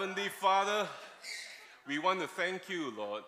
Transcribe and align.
Heavenly 0.00 0.30
Father, 0.30 0.88
we 1.86 1.98
want 1.98 2.22
to 2.22 2.26
thank 2.26 2.70
you, 2.70 2.90
Lord, 2.96 3.22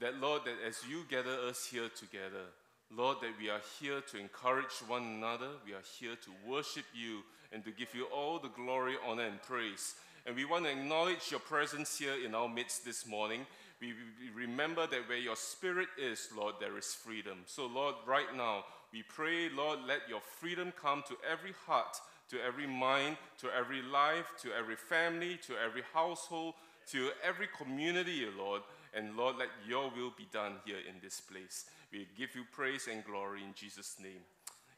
that, 0.00 0.20
Lord, 0.20 0.42
that 0.44 0.56
as 0.66 0.80
you 0.90 1.04
gather 1.08 1.38
us 1.48 1.68
here 1.70 1.88
together, 1.88 2.46
Lord, 2.90 3.18
that 3.22 3.38
we 3.40 3.48
are 3.48 3.60
here 3.78 4.00
to 4.10 4.18
encourage 4.18 4.72
one 4.88 5.04
another, 5.04 5.50
we 5.64 5.72
are 5.72 5.84
here 6.00 6.16
to 6.16 6.50
worship 6.50 6.82
you 6.92 7.20
and 7.52 7.62
to 7.64 7.70
give 7.70 7.94
you 7.94 8.06
all 8.06 8.40
the 8.40 8.48
glory, 8.48 8.94
honor, 9.06 9.22
and 9.22 9.40
praise. 9.40 9.94
And 10.26 10.34
we 10.34 10.44
want 10.44 10.64
to 10.64 10.72
acknowledge 10.72 11.30
your 11.30 11.38
presence 11.38 11.96
here 11.96 12.16
in 12.24 12.34
our 12.34 12.48
midst 12.48 12.84
this 12.84 13.06
morning. 13.06 13.46
We, 13.80 13.92
we 14.20 14.42
remember 14.46 14.88
that 14.88 15.08
where 15.08 15.18
your 15.18 15.36
spirit 15.36 15.90
is, 15.96 16.28
Lord, 16.36 16.56
there 16.58 16.76
is 16.76 16.86
freedom. 16.86 17.38
So, 17.46 17.66
Lord, 17.66 17.94
right 18.04 18.34
now, 18.36 18.64
we 18.92 19.04
pray, 19.04 19.48
Lord, 19.48 19.78
let 19.86 20.00
your 20.08 20.22
freedom 20.40 20.72
come 20.82 21.04
to 21.06 21.14
every 21.30 21.54
heart, 21.68 21.96
to 22.30 22.36
every 22.42 22.66
mind, 22.66 23.16
to 23.38 23.48
every 23.56 23.82
life, 23.82 24.26
to 24.42 24.48
every 24.52 24.76
family, 24.76 25.38
to 25.46 25.54
every 25.64 25.82
household, 25.92 26.54
to 26.90 27.10
every 27.24 27.48
community, 27.58 28.26
Lord. 28.36 28.62
And 28.94 29.16
Lord, 29.16 29.36
let 29.38 29.48
your 29.68 29.90
will 29.90 30.12
be 30.16 30.26
done 30.32 30.54
here 30.64 30.78
in 30.88 30.94
this 31.02 31.20
place. 31.20 31.66
We 31.92 32.08
give 32.16 32.34
you 32.34 32.44
praise 32.52 32.88
and 32.90 33.04
glory 33.04 33.42
in 33.42 33.52
Jesus' 33.54 33.96
name. 34.02 34.22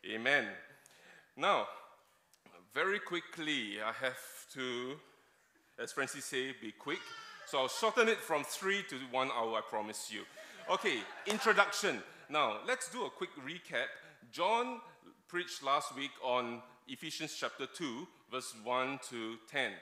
Amen. 0.06 0.47
Now, 1.37 1.66
very 2.75 2.98
quickly, 2.98 3.80
I 3.80 3.92
have 3.92 4.19
to, 4.55 4.97
as 5.80 5.92
Frances 5.92 6.25
say, 6.25 6.55
be 6.61 6.73
quick. 6.73 7.01
So 7.47 7.61
I'll 7.61 7.69
shorten 7.69 8.09
it 8.09 8.19
from 8.19 8.45
three 8.45 8.83
to 8.91 8.97
one 9.11 9.30
hour, 9.30 9.56
I 9.56 9.61
promise 9.69 10.11
you. 10.12 10.23
Okay, 10.70 10.98
introduction. 11.27 12.03
Now, 12.28 12.59
let's 12.67 12.91
do 12.91 13.06
a 13.06 13.11
quick 13.11 13.30
recap. 13.37 13.87
John 14.30 14.80
preached 15.28 15.62
last 15.62 15.97
week 15.97 16.11
on 16.23 16.61
Ephesians 16.91 17.37
chapter 17.38 17.66
2, 17.66 18.09
verse 18.33 18.55
1 18.65 18.98
to 19.10 19.37
10. 19.51 19.73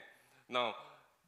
Now, 0.49 0.75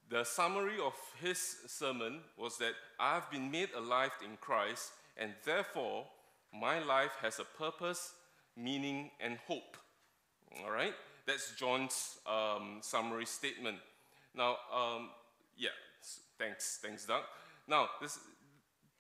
the 0.10 0.26
summary 0.26 0.76
of 0.86 0.94
his 1.22 1.40
sermon 1.68 2.20
was 2.38 2.58
that 2.58 2.74
I've 3.00 3.32
been 3.32 3.50
made 3.50 3.70
alive 3.74 4.12
in 4.22 4.36
Christ, 4.42 4.92
and 5.18 5.32
therefore 5.46 6.06
my 6.54 6.80
life 6.80 7.12
has 7.22 7.40
a 7.40 7.46
purpose, 7.46 8.12
meaning, 8.58 9.12
and 9.22 9.38
hope. 9.48 9.78
All 10.62 10.70
right? 10.70 10.94
That's 11.26 11.56
John's 11.56 12.18
um, 12.28 12.80
summary 12.82 13.26
statement. 13.26 13.78
Now, 14.36 14.58
um, 14.76 15.12
yeah, 15.58 15.70
thanks, 16.38 16.80
thanks, 16.82 17.06
Doug. 17.06 17.24
Now, 17.70 17.88
this, 18.02 18.20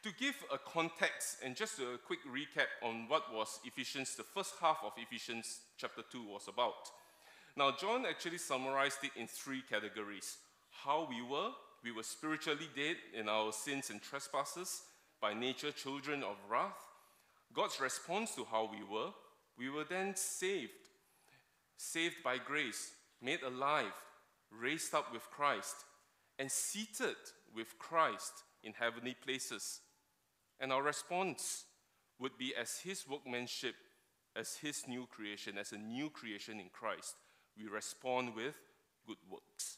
to 0.03 0.11
give 0.17 0.35
a 0.53 0.57
context 0.57 1.37
and 1.43 1.55
just 1.55 1.79
a 1.79 1.97
quick 2.05 2.19
recap 2.25 2.67
on 2.81 3.07
what 3.07 3.33
was 3.33 3.59
Ephesians, 3.65 4.15
the 4.15 4.23
first 4.23 4.53
half 4.61 4.77
of 4.85 4.93
Ephesians 4.97 5.61
chapter 5.77 6.01
2 6.11 6.23
was 6.23 6.47
about. 6.47 6.89
Now, 7.57 7.71
John 7.71 8.05
actually 8.05 8.37
summarized 8.37 9.03
it 9.03 9.11
in 9.15 9.27
three 9.27 9.61
categories 9.69 10.37
how 10.83 11.07
we 11.09 11.21
were. 11.21 11.49
We 11.83 11.91
were 11.91 12.03
spiritually 12.03 12.69
dead 12.75 12.97
in 13.13 13.27
our 13.27 13.51
sins 13.51 13.89
and 13.89 14.01
trespasses, 14.01 14.81
by 15.21 15.33
nature 15.33 15.71
children 15.71 16.23
of 16.23 16.37
wrath. 16.49 16.85
God's 17.53 17.79
response 17.81 18.35
to 18.35 18.45
how 18.49 18.69
we 18.71 18.83
were, 18.83 19.09
we 19.57 19.69
were 19.69 19.83
then 19.83 20.15
saved 20.15 20.71
saved 21.79 22.17
by 22.23 22.37
grace, 22.37 22.91
made 23.21 23.41
alive, 23.41 23.93
raised 24.51 24.93
up 24.93 25.13
with 25.13 25.23
Christ, 25.31 25.75
and 26.37 26.51
seated 26.51 27.15
with 27.55 27.79
Christ 27.79 28.33
in 28.63 28.73
heavenly 28.73 29.15
places. 29.23 29.79
And 30.59 30.73
our 30.73 30.83
response 30.83 31.65
would 32.19 32.37
be 32.37 32.53
as 32.59 32.79
His 32.79 33.07
workmanship, 33.07 33.75
as 34.35 34.55
His 34.55 34.87
new 34.87 35.07
creation, 35.07 35.57
as 35.57 35.71
a 35.71 35.77
new 35.77 36.09
creation 36.09 36.59
in 36.59 36.69
Christ. 36.69 37.15
We 37.57 37.67
respond 37.67 38.35
with 38.35 38.55
good 39.07 39.17
works. 39.29 39.77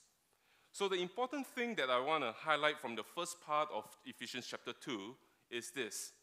So, 0.74 0.88
the 0.88 1.02
important 1.02 1.48
thing 1.48 1.76
that 1.76 1.90
I 1.90 2.00
want 2.00 2.24
to 2.24 2.32
highlight 2.32 2.80
from 2.80 2.96
the 2.96 3.04
first 3.04 3.42
part 3.42 3.70
of 3.74 3.84
Ephesians 4.06 4.48
chapter 4.50 4.74
2 4.74 5.16
is 5.50 5.72
this 5.72 6.14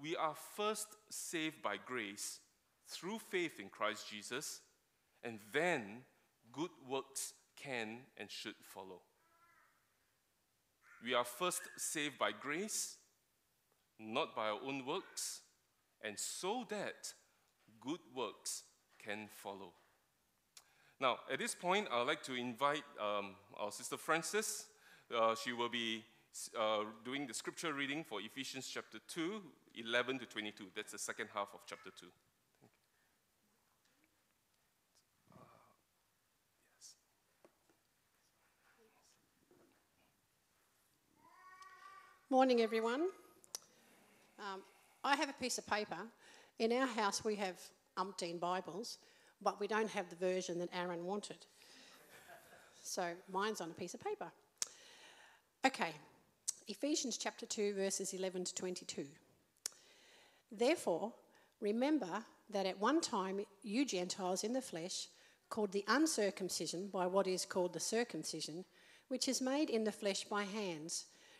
we 0.00 0.14
are 0.16 0.34
first 0.56 0.96
saved 1.10 1.60
by 1.62 1.76
grace 1.84 2.38
through 2.86 3.18
faith 3.18 3.58
in 3.58 3.68
Christ 3.68 4.08
Jesus 4.08 4.60
and 5.24 5.40
then 5.52 6.02
good 6.52 6.70
works 6.88 7.32
can 7.56 7.98
and 8.16 8.30
should 8.30 8.54
follow. 8.62 9.00
We 11.02 11.14
are 11.14 11.24
first 11.24 11.62
saved 11.76 12.18
by 12.18 12.30
grace, 12.32 12.97
not 13.98 14.34
by 14.34 14.48
our 14.48 14.58
own 14.64 14.86
works, 14.86 15.40
and 16.02 16.18
so 16.18 16.64
that 16.70 17.12
good 17.80 18.00
works 18.14 18.62
can 19.04 19.28
follow. 19.42 19.72
Now, 21.00 21.18
at 21.32 21.38
this 21.38 21.54
point, 21.54 21.88
I'd 21.92 22.06
like 22.06 22.22
to 22.24 22.34
invite 22.34 22.82
um, 23.00 23.36
our 23.56 23.70
sister 23.70 23.96
Frances. 23.96 24.66
Uh, 25.16 25.34
she 25.34 25.52
will 25.52 25.68
be 25.68 26.04
uh, 26.58 26.84
doing 27.04 27.26
the 27.26 27.34
scripture 27.34 27.72
reading 27.72 28.04
for 28.04 28.20
Ephesians 28.20 28.68
chapter 28.72 28.98
2, 29.08 29.40
11 29.76 30.18
to 30.18 30.26
22. 30.26 30.66
That's 30.74 30.92
the 30.92 30.98
second 30.98 31.28
half 31.32 31.48
of 31.54 31.60
chapter 31.66 31.90
2. 31.90 32.06
Morning, 42.30 42.60
everyone. 42.60 43.08
Um, 44.38 44.62
I 45.02 45.16
have 45.16 45.28
a 45.28 45.34
piece 45.34 45.58
of 45.58 45.66
paper. 45.66 45.96
In 46.58 46.72
our 46.72 46.86
house, 46.86 47.24
we 47.24 47.34
have 47.36 47.60
umpteen 47.96 48.38
Bibles, 48.38 48.98
but 49.42 49.58
we 49.58 49.66
don't 49.66 49.90
have 49.90 50.08
the 50.10 50.16
version 50.16 50.58
that 50.60 50.68
Aaron 50.72 51.04
wanted. 51.04 51.38
So 52.82 53.08
mine's 53.32 53.60
on 53.60 53.70
a 53.70 53.74
piece 53.74 53.94
of 53.94 54.00
paper. 54.00 54.30
Okay, 55.66 55.90
Ephesians 56.68 57.16
chapter 57.16 57.46
2, 57.46 57.74
verses 57.74 58.14
11 58.14 58.44
to 58.44 58.54
22. 58.54 59.06
Therefore, 60.52 61.12
remember 61.60 62.24
that 62.50 62.64
at 62.64 62.78
one 62.78 63.00
time 63.00 63.40
you 63.62 63.84
Gentiles 63.84 64.44
in 64.44 64.52
the 64.52 64.62
flesh, 64.62 65.08
called 65.50 65.72
the 65.72 65.84
uncircumcision 65.88 66.88
by 66.88 67.06
what 67.06 67.26
is 67.26 67.44
called 67.44 67.72
the 67.72 67.80
circumcision, 67.80 68.64
which 69.08 69.28
is 69.28 69.40
made 69.40 69.70
in 69.70 69.84
the 69.84 69.92
flesh 69.92 70.24
by 70.24 70.44
hands 70.44 71.06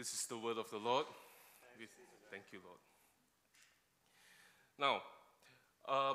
This 0.00 0.14
is 0.14 0.24
the 0.24 0.38
word 0.38 0.56
of 0.56 0.70
the 0.70 0.78
Lord. 0.78 1.04
Thank 2.30 2.44
you, 2.52 2.60
Lord. 2.64 2.78
Now, 4.78 5.02
uh, 5.86 6.14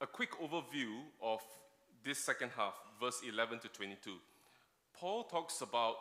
a 0.00 0.06
quick 0.06 0.30
overview 0.40 0.92
of 1.20 1.40
this 2.04 2.20
second 2.20 2.52
half, 2.56 2.74
verse 3.00 3.22
11 3.28 3.58
to 3.62 3.68
22, 3.70 4.12
Paul 4.96 5.24
talks 5.24 5.62
about 5.62 5.96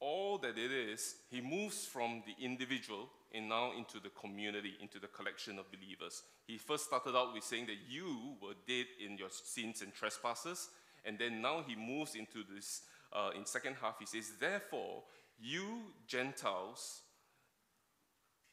all 0.00 0.38
that 0.38 0.56
it 0.56 0.72
is. 0.72 1.16
He 1.30 1.42
moves 1.42 1.84
from 1.84 2.22
the 2.24 2.42
individual 2.42 3.10
and 3.34 3.50
now 3.50 3.72
into 3.76 4.00
the 4.00 4.08
community, 4.18 4.78
into 4.80 4.98
the 4.98 5.08
collection 5.08 5.58
of 5.58 5.66
believers. 5.70 6.22
He 6.46 6.56
first 6.56 6.86
started 6.86 7.14
out 7.14 7.34
with 7.34 7.44
saying 7.44 7.66
that 7.66 7.80
you 7.86 8.36
were 8.40 8.54
dead 8.66 8.86
in 8.98 9.18
your 9.18 9.28
sins 9.28 9.82
and 9.82 9.92
trespasses, 9.92 10.70
and 11.04 11.18
then 11.18 11.42
now 11.42 11.62
he 11.68 11.76
moves 11.76 12.14
into 12.14 12.44
this. 12.54 12.80
Uh, 13.12 13.30
in 13.36 13.46
second 13.46 13.76
half, 13.80 13.98
he 13.98 14.06
says, 14.06 14.32
"Therefore, 14.38 15.04
you 15.38 15.94
Gentiles, 16.06 17.02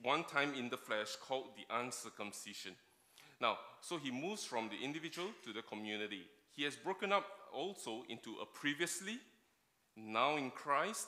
one 0.02 0.24
time 0.24 0.54
in 0.54 0.70
the 0.70 0.78
flesh, 0.78 1.16
called 1.16 1.56
the 1.56 1.66
uncircumcision." 1.76 2.76
Now, 3.40 3.58
so 3.82 3.98
he 3.98 4.12
moves 4.12 4.46
from 4.46 4.70
the 4.70 4.84
individual 4.84 5.30
to 5.44 5.54
the 5.54 5.64
community. 5.64 6.28
He 6.56 6.64
has 6.64 6.76
broken 6.76 7.12
up 7.12 7.26
also 7.52 8.04
into 8.08 8.36
a 8.42 8.46
previously, 8.46 9.20
now 9.96 10.38
in 10.38 10.52
Christ, 10.52 11.08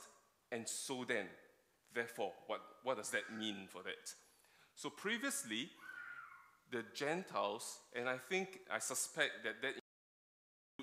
and 0.52 0.68
so 0.68 1.06
then. 1.06 1.28
Therefore, 1.94 2.34
what, 2.48 2.62
what 2.84 2.98
does 2.98 3.12
that 3.12 3.32
mean 3.34 3.68
for 3.70 3.84
that? 3.84 4.14
So 4.76 4.90
previously, 4.90 5.70
the 6.72 6.84
Gentiles, 6.94 7.80
and 7.96 8.10
I 8.10 8.18
think, 8.18 8.60
I 8.70 8.80
suspect 8.80 9.44
that 9.44 9.62
that 9.62 9.76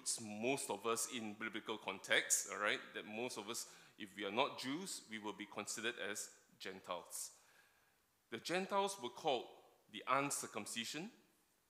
includes 0.02 0.18
most 0.42 0.70
of 0.70 0.86
us 0.86 1.08
in 1.16 1.34
biblical 1.38 1.78
context, 1.78 2.48
all 2.52 2.62
right? 2.62 2.80
That 2.94 3.04
most 3.06 3.38
of 3.38 3.48
us, 3.48 3.66
if 3.98 4.08
we 4.16 4.24
are 4.24 4.32
not 4.32 4.58
Jews, 4.58 5.02
we 5.10 5.18
will 5.18 5.32
be 5.32 5.46
considered 5.52 5.94
as 6.10 6.28
Gentiles. 6.58 7.30
The 8.30 8.38
Gentiles 8.38 8.96
were 9.02 9.10
called 9.10 9.44
the 9.92 10.02
uncircumcision, 10.08 11.10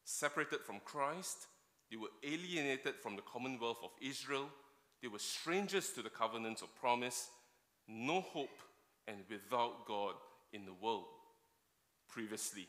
separated 0.05 0.61
from 0.61 0.81
Christ, 0.85 1.47
they 1.91 1.97
were 1.97 2.09
alienated 2.23 2.95
from 3.03 3.17
the 3.17 3.23
commonwealth 3.23 3.79
of 3.83 3.91
Israel, 4.01 4.49
they 5.03 5.09
were 5.09 5.19
strangers 5.19 5.91
to 5.91 6.03
the 6.03 6.11
covenants 6.11 6.63
of 6.63 6.75
promise, 6.77 7.29
no 7.89 8.21
hope, 8.21 8.61
and 9.09 9.19
without 9.29 9.87
God 9.87 10.15
in 10.53 10.65
the 10.65 10.73
world 10.81 11.05
previously. 12.09 12.69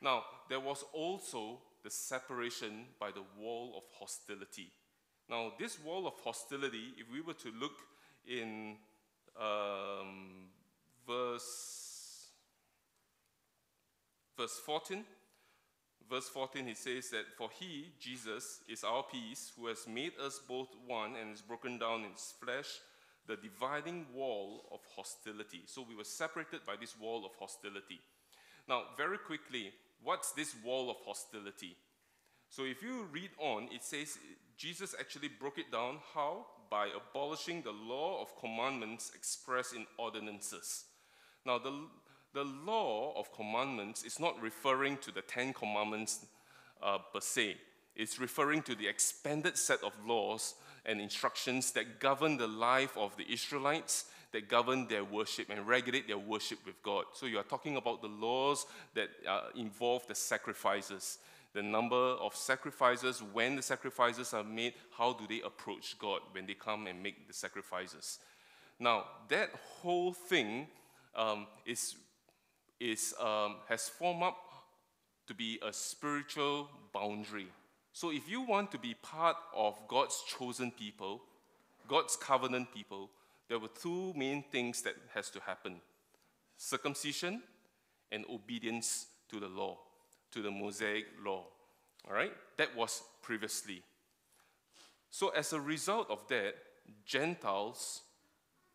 Now, 0.00 0.22
there 0.48 0.60
was 0.60 0.84
also 0.92 1.58
the 1.82 1.90
separation 1.90 2.86
by 3.00 3.10
the 3.10 3.24
wall 3.38 3.74
of 3.76 3.82
hostility. 3.98 4.70
Now, 5.28 5.52
this 5.58 5.78
wall 5.82 6.06
of 6.06 6.14
hostility, 6.22 6.94
if 6.98 7.10
we 7.10 7.20
were 7.20 7.34
to 7.34 7.52
look 7.58 7.78
in 8.26 8.76
um, 9.40 10.48
verse, 11.06 12.28
verse 14.36 14.60
14, 14.64 15.04
verse 16.10 16.28
14, 16.28 16.66
he 16.66 16.74
says 16.74 17.10
that, 17.10 17.24
For 17.36 17.48
he, 17.58 17.92
Jesus, 17.98 18.60
is 18.68 18.84
our 18.84 19.04
peace, 19.04 19.52
who 19.56 19.66
has 19.68 19.86
made 19.88 20.12
us 20.24 20.40
both 20.46 20.68
one 20.86 21.16
and 21.16 21.30
has 21.30 21.40
broken 21.40 21.78
down 21.78 22.04
in 22.04 22.12
his 22.12 22.34
flesh 22.40 22.68
the 23.26 23.36
dividing 23.36 24.06
wall 24.12 24.64
of 24.72 24.80
hostility. 24.96 25.62
So 25.66 25.86
we 25.88 25.94
were 25.94 26.04
separated 26.04 26.60
by 26.66 26.74
this 26.80 26.98
wall 26.98 27.24
of 27.24 27.32
hostility. 27.38 28.00
Now, 28.68 28.82
very 28.96 29.18
quickly, 29.18 29.72
what's 30.02 30.32
this 30.32 30.54
wall 30.64 30.90
of 30.90 30.96
hostility? 31.04 31.76
So 32.48 32.64
if 32.64 32.82
you 32.82 33.06
read 33.10 33.30
on, 33.38 33.68
it 33.72 33.82
says 33.82 34.18
Jesus 34.56 34.94
actually 34.98 35.28
broke 35.28 35.58
it 35.58 35.72
down 35.72 35.98
how? 36.14 36.46
By 36.70 36.88
abolishing 36.88 37.62
the 37.62 37.72
law 37.72 38.22
of 38.22 38.38
commandments 38.38 39.12
expressed 39.14 39.74
in 39.74 39.86
ordinances. 39.98 40.84
Now, 41.44 41.58
the, 41.58 41.72
the 42.32 42.44
law 42.44 43.14
of 43.18 43.32
commandments 43.32 44.04
is 44.04 44.20
not 44.20 44.40
referring 44.40 44.98
to 44.98 45.10
the 45.10 45.22
Ten 45.22 45.52
Commandments 45.52 46.24
uh, 46.82 46.98
per 47.12 47.20
se, 47.20 47.56
it's 47.94 48.18
referring 48.18 48.62
to 48.62 48.74
the 48.74 48.88
expanded 48.88 49.58
set 49.58 49.82
of 49.82 49.92
laws 50.06 50.54
and 50.86 51.00
instructions 51.00 51.72
that 51.72 52.00
govern 52.00 52.36
the 52.36 52.46
life 52.46 52.96
of 52.96 53.16
the 53.16 53.30
Israelites, 53.30 54.06
that 54.32 54.48
govern 54.48 54.86
their 54.88 55.04
worship 55.04 55.48
and 55.50 55.66
regulate 55.66 56.08
their 56.08 56.18
worship 56.18 56.58
with 56.64 56.82
God. 56.82 57.04
So 57.12 57.26
you 57.26 57.38
are 57.38 57.44
talking 57.44 57.76
about 57.76 58.02
the 58.02 58.08
laws 58.08 58.66
that 58.94 59.08
uh, 59.28 59.42
involve 59.54 60.06
the 60.06 60.14
sacrifices, 60.14 61.18
the 61.52 61.62
number 61.62 61.96
of 61.96 62.34
sacrifices, 62.34 63.22
when 63.32 63.56
the 63.56 63.62
sacrifices 63.62 64.32
are 64.32 64.44
made, 64.44 64.74
how 64.96 65.12
do 65.12 65.26
they 65.28 65.42
approach 65.42 65.98
God 65.98 66.20
when 66.32 66.46
they 66.46 66.54
come 66.54 66.86
and 66.86 67.02
make 67.02 67.28
the 67.28 67.34
sacrifices. 67.34 68.18
Now, 68.78 69.04
that 69.28 69.50
whole 69.80 70.12
thing 70.12 70.66
um, 71.14 71.46
is, 71.66 71.96
is, 72.80 73.14
um, 73.20 73.56
has 73.68 73.88
formed 73.88 74.22
up 74.22 74.38
to 75.26 75.34
be 75.34 75.60
a 75.62 75.72
spiritual 75.72 76.68
boundary 76.92 77.48
so 77.92 78.10
if 78.10 78.28
you 78.28 78.40
want 78.40 78.72
to 78.72 78.78
be 78.78 78.94
part 78.94 79.36
of 79.54 79.78
God's 79.86 80.22
chosen 80.26 80.70
people, 80.70 81.22
God's 81.86 82.16
covenant 82.16 82.72
people, 82.74 83.10
there 83.52 83.58
were 83.58 83.68
two 83.68 84.14
main 84.16 84.42
things 84.50 84.80
that 84.80 84.94
has 85.12 85.28
to 85.28 85.38
happen. 85.40 85.74
Circumcision 86.56 87.42
and 88.10 88.24
obedience 88.32 89.08
to 89.28 89.38
the 89.38 89.46
law, 89.46 89.76
to 90.30 90.40
the 90.40 90.50
Mosaic 90.50 91.04
law. 91.22 91.44
All 92.08 92.14
right? 92.14 92.32
That 92.56 92.74
was 92.74 93.02
previously. 93.20 93.82
So 95.10 95.28
as 95.36 95.52
a 95.52 95.60
result 95.60 96.08
of 96.08 96.26
that, 96.28 96.54
Gentiles 97.04 98.00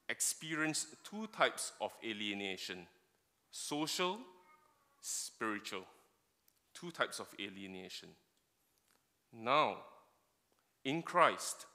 experienced 0.09 0.89
two 1.03 1.25
types 1.35 1.71
of 1.81 1.91
alienation 2.05 2.85
social, 3.49 4.19
spiritual. 5.01 5.85
Two 6.75 6.91
types 6.91 7.19
of 7.19 7.29
alienation. 7.41 8.09
Now, 9.33 9.77
in 10.85 11.01
Christ, 11.01 11.65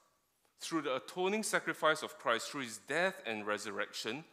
through 0.62 0.82
the 0.82 0.96
atoning 0.96 1.42
sacrifice 1.42 2.02
of 2.02 2.18
Christ, 2.18 2.50
through 2.50 2.62
his 2.62 2.78
death 2.78 3.20
and 3.26 3.46
resurrection, 3.46 4.24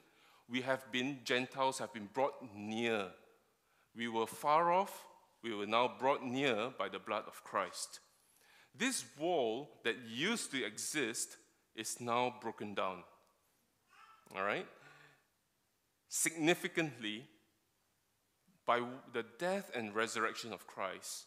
we 0.50 0.62
have 0.62 0.92
been, 0.92 1.20
Gentiles 1.24 1.80
have 1.80 1.94
been 1.94 2.10
brought 2.14 2.36
near. 2.56 3.08
We 3.96 4.08
were 4.08 4.28
far 4.28 4.72
off, 4.72 5.06
we 5.44 5.54
were 5.54 5.66
now 5.66 5.92
brought 6.00 6.24
near 6.24 6.72
by 6.78 6.90
the 6.90 7.00
blood 7.00 7.24
of 7.28 7.44
Christ. 7.44 8.00
This 8.76 9.06
wall 9.20 9.70
that 9.84 9.96
used 10.08 10.52
to 10.52 10.66
exist 10.66 11.38
is 11.76 12.00
now 12.00 12.36
broken 12.42 12.74
down. 12.74 13.04
All 14.36 14.44
right? 14.44 14.68
Significantly, 16.08 17.26
by 18.66 18.82
the 19.14 19.26
death 19.38 19.72
and 19.74 19.96
resurrection 19.96 20.54
of 20.54 20.68
Christ, 20.68 21.26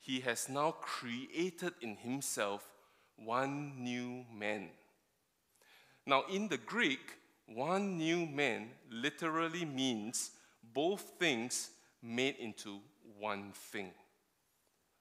he 0.00 0.20
has 0.20 0.48
now 0.48 0.72
created 0.72 1.74
in 1.80 1.96
himself 1.96 2.71
one 3.16 3.82
new 3.82 4.24
man. 4.32 4.68
Now, 6.06 6.24
in 6.30 6.48
the 6.48 6.58
Greek, 6.58 7.16
one 7.46 7.98
new 7.98 8.26
man 8.26 8.70
literally 8.90 9.64
means 9.64 10.30
both 10.74 11.12
things 11.18 11.70
made 12.02 12.36
into 12.36 12.80
one 13.18 13.52
thing. 13.52 13.92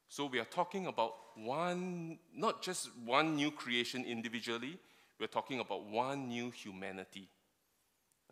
So 0.07 0.25
we 0.25 0.39
are 0.39 0.45
talking 0.45 0.87
about 0.87 1.13
one, 1.35 2.19
not 2.35 2.61
just 2.61 2.89
one 3.05 3.35
new 3.35 3.51
creation 3.51 4.03
individually, 4.05 4.77
we're 5.19 5.27
talking 5.27 5.59
about 5.59 5.85
one 5.85 6.27
new 6.27 6.51
humanity. 6.51 7.29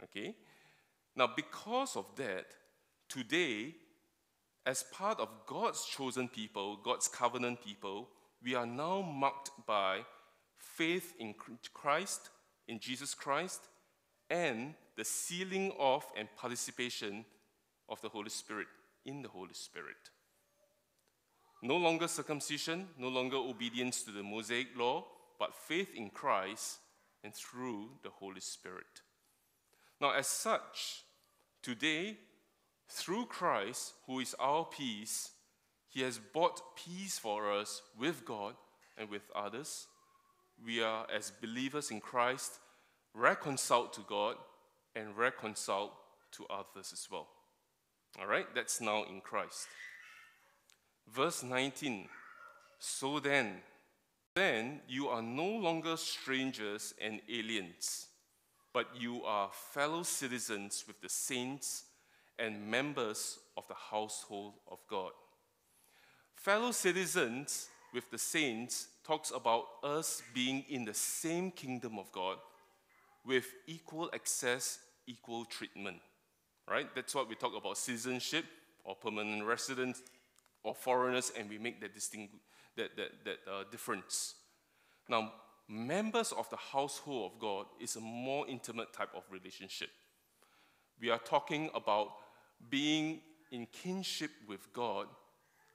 Okay? 0.04 0.36
Now, 1.16 1.30
because 1.36 1.96
of 1.96 2.06
that, 2.18 2.46
today 3.08 3.76
as 4.66 4.84
part 4.92 5.20
of 5.20 5.30
God's 5.48 5.86
chosen 5.86 6.28
people, 6.28 6.78
God's 6.84 7.08
covenant 7.08 7.64
people, 7.64 8.08
we 8.44 8.56
are 8.56 8.66
now 8.66 9.02
marked 9.02 9.52
by 9.66 10.02
faith 10.58 11.14
in 11.20 11.36
Christ, 11.74 12.30
in 12.68 12.80
Jesus 12.80 13.14
Christ, 13.14 13.62
and 14.30 14.74
the 14.96 15.06
sealing 15.06 15.74
of 15.80 16.06
and 16.18 16.28
participation 16.36 17.26
of 17.88 18.02
the 18.02 18.10
Holy 18.10 18.30
Spirit 18.30 18.68
in 19.06 19.22
the 19.22 19.30
Holy 19.30 19.54
Spirit. 19.54 19.98
No 21.62 21.76
longer 21.76 22.08
circumcision, 22.08 22.88
no 22.98 23.10
longer 23.10 23.38
obedience 23.38 24.04
to 24.04 24.12
the 24.12 24.24
Mosaic 24.24 24.68
law, 24.78 25.06
but 25.40 25.56
faith 25.56 25.90
in 25.96 26.10
Christ 26.10 26.80
and 27.24 27.34
through 27.34 27.90
the 28.04 28.10
Holy 28.10 28.40
Spirit. 28.40 29.02
Now, 30.00 30.12
as 30.12 30.28
such, 30.28 31.04
today 31.62 32.18
through 32.88 33.26
Christ, 33.26 33.94
who 34.08 34.20
is 34.20 34.36
our 34.40 34.66
peace, 34.66 35.32
he 35.90 36.02
has 36.02 36.20
bought 36.20 36.62
peace 36.76 37.18
for 37.18 37.52
us 37.52 37.82
with 37.98 38.24
God 38.24 38.54
and 38.98 39.10
with 39.10 39.24
others. 39.36 39.88
We 40.64 40.84
are, 40.84 41.08
as 41.14 41.32
believers 41.42 41.90
in 41.90 42.00
Christ, 42.00 42.60
reconciled 43.14 43.94
to 43.94 44.02
God 44.08 44.36
and 44.96 45.18
reconciled 45.18 45.92
to 46.34 46.46
others 46.48 46.92
as 46.94 47.08
well. 47.12 47.28
All 48.20 48.28
right, 48.28 48.48
that's 48.54 48.82
now 48.82 49.04
in 49.04 49.22
Christ. 49.22 49.68
Verse 51.08 51.44
19 51.44 52.08
So 52.78 53.20
then, 53.20 53.58
then 54.36 54.82
you 54.88 55.08
are 55.08 55.22
no 55.24 55.48
longer 55.48 55.98
strangers 55.98 56.94
and 57.02 57.22
aliens, 57.30 58.08
but 58.74 58.88
you 58.96 59.24
are 59.24 59.50
fellow 59.54 60.04
citizens 60.04 60.84
with 60.88 61.02
the 61.02 61.10
saints 61.10 61.86
and 62.38 62.70
members 62.70 63.40
of 63.58 63.68
the 63.68 63.76
household 63.76 64.54
of 64.70 64.80
God. 64.90 65.12
Fellow 66.40 66.72
citizens 66.72 67.68
with 67.94 68.10
the 68.12 68.18
saints 68.18 68.88
talks 69.06 69.30
about 69.30 69.66
us 69.84 70.24
being 70.34 70.64
in 70.70 70.86
the 70.86 70.94
same 70.94 71.52
kingdom 71.52 72.00
of 72.00 72.10
God 72.14 72.38
with 73.26 73.46
equal 73.68 74.10
access, 74.14 74.80
equal 75.06 75.44
treatment. 75.44 75.98
Right? 76.66 76.88
That's 76.96 77.14
what 77.14 77.28
we 77.28 77.36
talk 77.36 77.52
about 77.58 77.78
citizenship 77.78 78.46
or 78.86 78.96
permanent 78.96 79.44
residence 79.44 80.02
or 80.64 80.74
foreigners, 80.74 81.34
and 81.38 81.50
we 81.50 81.58
make 81.58 81.82
that 81.82 81.94
distinct 81.94 82.34
that, 82.78 82.96
that, 82.96 83.10
that 83.26 83.38
uh, 83.52 83.64
difference. 83.70 84.36
Now, 85.10 85.34
members 85.68 86.32
of 86.32 86.50
the 86.50 86.58
household 86.58 87.34
of 87.34 87.40
God 87.40 87.66
is 87.82 87.98
a 87.98 88.02
more 88.02 88.48
intimate 88.48 88.94
type 88.94 89.10
of 89.14 89.24
relationship. 89.30 89.90
We 91.02 91.10
are 91.10 91.20
talking 91.20 91.70
about 91.76 92.12
being 92.70 93.20
in 93.52 93.66
kinship 93.74 94.32
with 94.48 94.72
God 94.72 95.08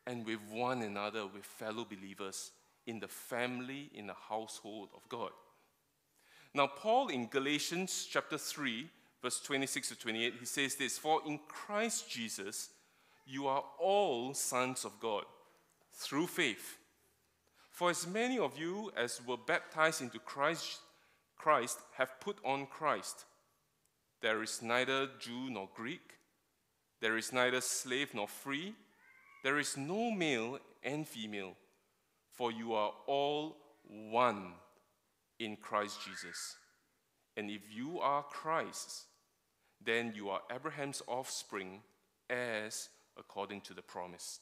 and 0.06 0.26
with 0.26 0.40
one 0.50 0.82
another, 0.82 1.26
with 1.26 1.44
fellow 1.44 1.84
believers 1.84 2.52
in 2.86 3.00
the 3.00 3.08
family, 3.08 3.90
in 3.94 4.06
the 4.06 4.14
household 4.28 4.90
of 4.94 5.08
God. 5.08 5.30
Now, 6.52 6.66
Paul 6.66 7.08
in 7.08 7.26
Galatians 7.26 8.06
chapter 8.08 8.38
3, 8.38 8.88
verse 9.22 9.40
26 9.40 9.88
to 9.88 9.98
28, 9.98 10.34
he 10.40 10.46
says 10.46 10.76
this 10.76 10.98
For 10.98 11.20
in 11.26 11.40
Christ 11.48 12.08
Jesus, 12.10 12.70
you 13.26 13.46
are 13.46 13.64
all 13.80 14.34
sons 14.34 14.84
of 14.84 15.00
God 15.00 15.24
through 15.94 16.26
faith. 16.26 16.76
For 17.70 17.90
as 17.90 18.06
many 18.06 18.38
of 18.38 18.58
you 18.58 18.92
as 18.96 19.20
were 19.26 19.36
baptized 19.36 20.02
into 20.02 20.18
Christ, 20.20 20.80
Christ 21.36 21.80
have 21.96 22.20
put 22.20 22.36
on 22.44 22.66
Christ. 22.66 23.24
There 24.20 24.42
is 24.42 24.62
neither 24.62 25.08
Jew 25.18 25.50
nor 25.50 25.68
Greek, 25.74 26.12
there 27.00 27.16
is 27.16 27.32
neither 27.32 27.60
slave 27.60 28.14
nor 28.14 28.28
free, 28.28 28.74
there 29.44 29.58
is 29.58 29.76
no 29.76 30.10
male 30.10 30.58
and 30.82 31.06
female, 31.06 31.52
for 32.32 32.50
you 32.50 32.72
are 32.72 32.92
all 33.06 33.58
one 33.86 34.54
in 35.38 35.56
Christ 35.56 35.98
Jesus. 36.02 36.56
And 37.36 37.50
if 37.50 37.60
you 37.70 38.00
are 38.00 38.22
Christ's, 38.22 39.04
then 39.84 40.14
you 40.16 40.30
are 40.30 40.40
Abraham's 40.50 41.02
offspring, 41.06 41.82
as 42.30 42.88
according 43.18 43.60
to 43.60 43.74
the 43.74 43.82
promise. 43.82 44.40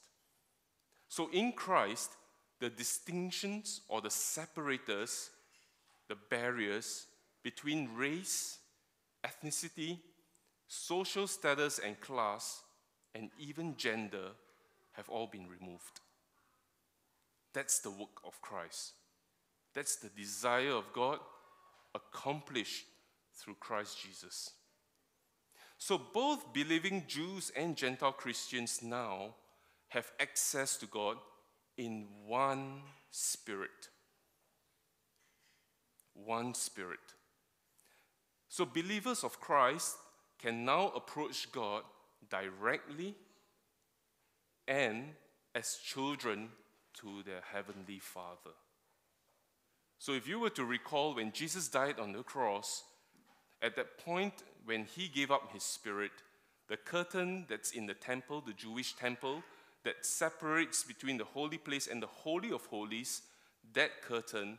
So 1.09 1.29
in 1.33 1.51
Christ, 1.51 2.13
the 2.61 2.71
distinctions 2.71 3.81
or 3.89 4.01
the 4.01 4.11
separators, 4.11 5.31
the 6.09 6.17
barriers 6.31 7.07
between 7.43 7.93
race, 7.97 8.61
ethnicity, 9.27 9.99
social 10.69 11.27
status 11.27 11.81
and 11.81 12.01
class, 12.01 12.63
and 13.17 13.31
even 13.37 13.77
gender 13.77 14.31
have 14.93 15.09
all 15.09 15.27
been 15.27 15.49
removed. 15.49 16.01
That's 17.53 17.81
the 17.81 17.91
work 17.91 18.21
of 18.25 18.41
Christ. 18.41 18.93
That's 19.75 19.97
the 19.97 20.09
desire 20.09 20.73
of 20.73 20.93
God 20.93 21.19
accomplished 21.95 22.85
through 23.35 23.57
Christ 23.61 23.99
Jesus. 24.03 24.51
So 25.79 26.01
both 26.13 26.53
believing 26.53 27.05
Jews 27.09 27.51
and 27.57 27.77
Gentile 27.77 28.13
Christians 28.13 28.81
now 28.83 29.35
have 29.89 30.13
access 30.21 30.77
to 30.77 30.87
God 30.87 31.17
in 31.77 32.07
one 32.27 32.83
spirit. 33.11 33.89
One 36.15 36.55
spirit. 36.55 37.01
So 38.49 38.65
believers 38.65 39.25
of 39.25 39.41
Christ 39.41 39.97
can 40.39 40.65
now 40.65 40.93
approach 40.95 41.51
God 41.51 41.83
directly 42.31 43.15
and 44.67 45.15
as 45.55 45.77
children 45.77 46.49
to 46.95 47.23
their 47.25 47.43
heavenly 47.53 47.99
Father. 47.99 48.55
So, 49.99 50.13
if 50.13 50.27
you 50.27 50.41
were 50.41 50.51
to 50.51 50.65
recall 50.65 51.15
when 51.15 51.33
Jesus 51.33 51.69
died 51.69 52.01
on 52.01 52.13
the 52.13 52.23
cross, 52.23 52.83
at 53.63 53.77
that 53.77 53.99
point 53.99 54.43
when 54.65 54.85
he 54.85 55.09
gave 55.09 55.31
up 55.31 55.53
his 55.53 55.63
spirit, 55.63 56.11
the 56.69 56.77
curtain 56.77 57.47
that's 57.49 57.71
in 57.71 57.87
the 57.87 57.95
temple, 57.95 58.43
the 58.45 58.53
Jewish 58.53 58.95
temple, 58.95 59.43
that 59.85 60.05
separates 60.05 60.85
between 60.85 61.19
the 61.19 61.25
holy 61.25 61.59
place 61.59 61.87
and 61.87 62.03
the 62.03 62.07
Holy 62.07 62.53
of 62.53 62.67
Holies, 62.67 63.23
that 63.75 64.03
curtain 64.03 64.59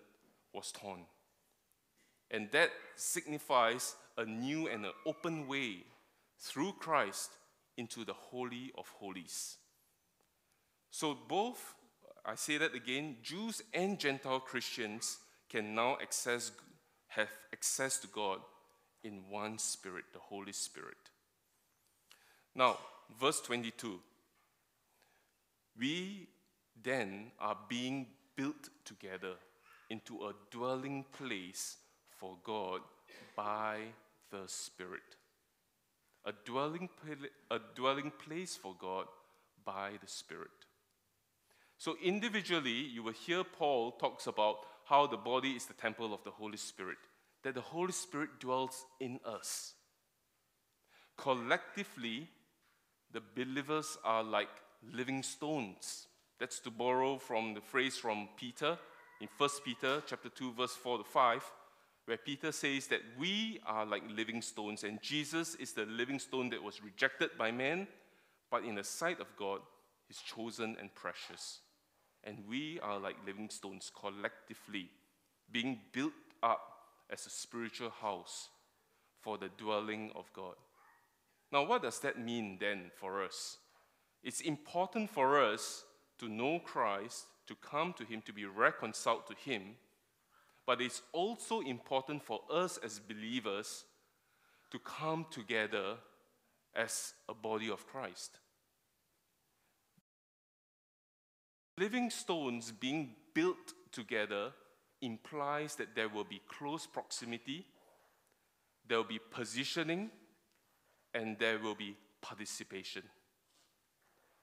was 0.54 0.72
torn. 0.72 1.02
And 2.32 2.50
that 2.52 2.72
signifies 2.96 3.96
a 4.18 4.26
new 4.26 4.68
and 4.68 4.86
an 4.86 4.92
open 5.06 5.48
way 5.48 5.84
through 6.40 6.74
Christ 6.74 7.32
into 7.78 8.06
the 8.06 8.14
Holy 8.14 8.72
of 8.78 8.88
Holies. 9.00 9.58
So, 10.94 11.18
both, 11.28 11.74
I 12.24 12.36
say 12.36 12.60
that 12.60 12.76
again, 12.76 13.16
Jews 13.24 13.64
and 13.74 14.00
Gentile 14.00 14.40
Christians 14.40 15.18
can 15.50 15.74
now 15.74 15.98
access, 16.00 16.52
have 17.08 17.32
access 17.52 17.98
to 18.02 18.08
God 18.08 18.42
in 19.04 19.24
one 19.28 19.58
Spirit, 19.58 20.06
the 20.14 20.20
Holy 20.20 20.52
Spirit. 20.52 21.10
Now, 22.54 22.78
verse 23.20 23.42
22. 23.42 24.00
We 25.80 26.28
then 26.84 27.32
are 27.40 27.58
being 27.68 28.06
built 28.36 28.70
together 28.86 29.34
into 29.90 30.28
a 30.28 30.36
dwelling 30.52 31.06
place 31.18 31.78
for 32.12 32.38
God 32.44 32.82
by 33.36 33.80
the 34.30 34.44
Spirit. 34.46 35.18
A 36.26 36.34
dwelling, 36.46 36.88
a 37.50 37.58
dwelling 37.74 38.12
place 38.24 38.56
for 38.56 38.76
God 38.80 39.08
by 39.66 39.94
the 40.00 40.08
Spirit. 40.08 40.52
So 41.84 41.98
individually, 42.02 42.88
you 42.94 43.04
will 43.04 43.12
hear 43.12 43.44
Paul 43.44 43.92
talks 43.92 44.26
about 44.26 44.60
how 44.86 45.06
the 45.06 45.18
body 45.18 45.52
is 45.52 45.66
the 45.66 45.74
temple 45.74 46.14
of 46.14 46.24
the 46.24 46.32
Holy 46.32 46.56
Spirit, 46.56 46.96
that 47.44 47.56
the 47.56 47.60
Holy 47.76 47.92
Spirit 47.92 48.40
dwells 48.40 48.86
in 49.02 49.20
us. 49.26 49.74
Collectively, 51.18 52.30
the 53.12 53.22
believers 53.36 53.98
are 54.06 54.24
like 54.24 54.48
living 54.94 55.22
stones. 55.24 56.08
That's 56.40 56.62
to 56.62 56.72
borrow 56.72 57.18
from 57.18 57.54
the 57.54 57.60
phrase 57.60 57.98
from 57.98 58.30
Peter 58.38 58.78
in 59.20 59.28
1 59.38 59.50
Peter 59.66 60.02
chapter 60.06 60.30
2 60.30 60.54
verse 60.54 60.76
4 60.78 61.00
to 61.00 61.04
5 61.04 61.52
where 62.06 62.18
Peter 62.18 62.54
says 62.54 62.88
that 62.88 63.02
we 63.20 63.60
are 63.66 63.86
like 63.86 64.04
living 64.10 64.42
stones 64.42 64.86
and 64.86 65.02
Jesus 65.02 65.56
is 65.56 65.74
the 65.74 65.86
living 65.86 66.20
stone 66.20 66.50
that 66.52 66.64
was 66.64 66.82
rejected 66.82 67.32
by 67.38 67.52
men 67.52 67.88
but 68.50 68.64
in 68.64 68.76
the 68.76 68.86
sight 68.86 69.20
of 69.20 69.28
God 69.38 69.60
is 70.10 70.20
chosen 70.20 70.78
and 70.80 70.94
precious. 70.96 71.60
And 72.24 72.38
we 72.48 72.80
are 72.82 73.00
like 73.00 73.18
living 73.26 73.50
stones 73.50 73.92
collectively, 73.94 74.90
being 75.52 75.80
built 75.92 76.14
up 76.42 76.62
as 77.10 77.26
a 77.26 77.30
spiritual 77.30 77.90
house 77.90 78.50
for 79.22 79.38
the 79.38 79.50
dwelling 79.58 80.12
of 80.16 80.32
God. 80.34 80.56
Now, 81.52 81.66
what 81.66 81.84
does 81.84 82.00
that 82.00 82.20
mean 82.20 82.58
then 82.60 82.92
for 82.96 83.24
us? 83.24 83.58
It's 84.24 84.42
important 84.42 85.10
for 85.10 85.42
us 85.42 85.84
to 86.20 86.28
know 86.28 86.60
Christ, 86.60 87.26
to 87.48 87.56
come 87.56 87.94
to 87.98 88.06
Him, 88.06 88.22
to 88.26 88.34
be 88.34 88.46
reconciled 88.46 89.28
to 89.28 89.36
Him, 89.36 89.76
but 90.66 90.82
it's 90.82 91.02
also 91.12 91.60
important 91.62 92.24
for 92.24 92.40
us 92.52 92.78
as 92.78 93.00
believers 93.00 93.84
to 94.72 94.80
come 94.80 95.26
together 95.30 95.98
as 96.76 97.14
a 97.30 97.34
body 97.34 97.70
of 97.70 97.86
Christ. 97.86 98.40
Living 101.78 102.10
stones 102.10 102.72
being 102.72 103.16
built 103.34 103.74
together 103.92 104.52
implies 105.02 105.76
that 105.76 105.96
there 105.96 106.10
will 106.10 106.24
be 106.24 106.42
close 106.48 106.86
proximity, 106.86 107.66
there 108.88 108.98
will 108.98 109.04
be 109.06 109.20
positioning, 109.32 110.12
and 111.14 111.38
there 111.40 111.60
will 111.60 111.76
be 111.76 111.96
participation. 112.22 113.04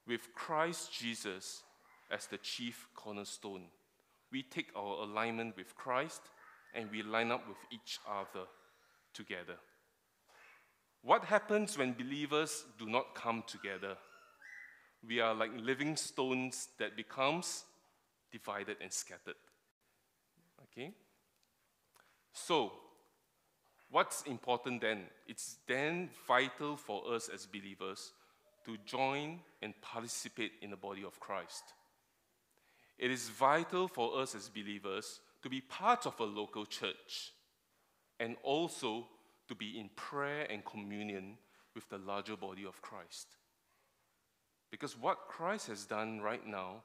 With 0.06 0.34
Christ 0.34 0.92
Jesus 0.92 1.62
as 2.10 2.26
the 2.26 2.38
chief 2.38 2.86
cornerstone, 2.94 3.66
we 4.32 4.42
take 4.42 4.70
our 4.76 5.04
alignment 5.04 5.56
with 5.56 5.74
Christ 5.76 6.22
and 6.74 6.90
we 6.90 7.02
line 7.02 7.30
up 7.30 7.46
with 7.48 7.58
each 7.70 7.98
other 8.08 8.46
together. 9.12 9.56
What 11.02 11.24
happens 11.24 11.78
when 11.78 11.94
believers 11.94 12.64
do 12.78 12.86
not 12.86 13.14
come 13.14 13.42
together? 13.46 13.96
We 15.06 15.20
are 15.20 15.34
like 15.34 15.50
living 15.56 15.96
stones 15.96 16.68
that 16.78 16.96
becomes 16.96 17.64
divided 18.30 18.76
and 18.80 18.92
scattered. 18.92 19.34
Okay? 20.64 20.92
So, 22.32 22.72
what's 23.90 24.22
important 24.22 24.82
then? 24.82 25.02
It's 25.26 25.56
then 25.66 26.10
vital 26.26 26.76
for 26.76 27.14
us 27.14 27.28
as 27.28 27.46
believers 27.46 28.12
to 28.64 28.76
join 28.84 29.40
and 29.62 29.74
participate 29.80 30.52
in 30.62 30.70
the 30.70 30.76
body 30.76 31.02
of 31.04 31.18
Christ. 31.18 31.64
It 32.98 33.10
is 33.10 33.30
vital 33.30 33.88
for 33.88 34.20
us 34.20 34.34
as 34.34 34.48
believers 34.48 35.20
to 35.42 35.48
be 35.48 35.62
part 35.62 36.06
of 36.06 36.20
a 36.20 36.24
local 36.24 36.66
church 36.66 37.32
and 38.18 38.36
also 38.42 39.06
to 39.48 39.54
be 39.54 39.80
in 39.80 39.88
prayer 39.96 40.46
and 40.50 40.64
communion 40.64 41.38
with 41.74 41.88
the 41.88 41.98
larger 41.98 42.36
body 42.36 42.66
of 42.66 42.82
Christ. 42.82 43.36
Because 44.70 44.96
what 44.96 45.28
Christ 45.28 45.68
has 45.68 45.84
done 45.84 46.20
right 46.20 46.46
now 46.46 46.82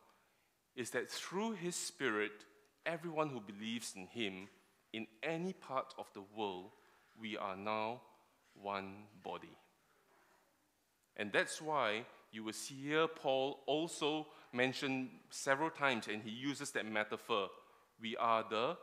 is 0.75 0.89
that 0.91 1.09
through 1.09 1.53
his 1.53 1.75
Spirit, 1.75 2.45
everyone 2.85 3.29
who 3.29 3.39
believes 3.39 3.93
in 3.95 4.07
him 4.07 4.47
in 4.93 5.07
any 5.23 5.53
part 5.53 5.93
of 5.97 6.09
the 6.13 6.23
world, 6.35 6.71
we 7.19 7.37
are 7.37 7.55
now 7.55 8.01
one 8.61 9.03
body. 9.23 9.57
And 11.17 11.31
that's 11.31 11.61
why 11.61 12.05
you 12.31 12.43
will 12.43 12.53
see 12.53 12.75
here 12.75 13.07
Paul 13.07 13.59
also 13.65 14.27
mentioned 14.51 15.09
several 15.29 15.69
times, 15.69 16.07
and 16.07 16.21
he 16.21 16.31
uses 16.31 16.71
that 16.71 16.85
metaphor. 16.85 17.49
We 18.01 18.17
are 18.17 18.43
the 18.49 18.77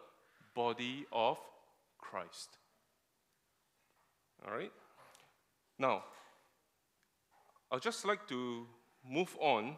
body 0.55 1.07
of 1.13 1.39
Christ. 1.99 2.57
All 4.47 4.55
right? 4.55 4.73
Now, 5.79 6.05
I'd 7.71 7.83
just 7.83 8.05
like 8.05 8.27
to 8.29 8.67
move 9.09 9.37
on. 9.41 9.77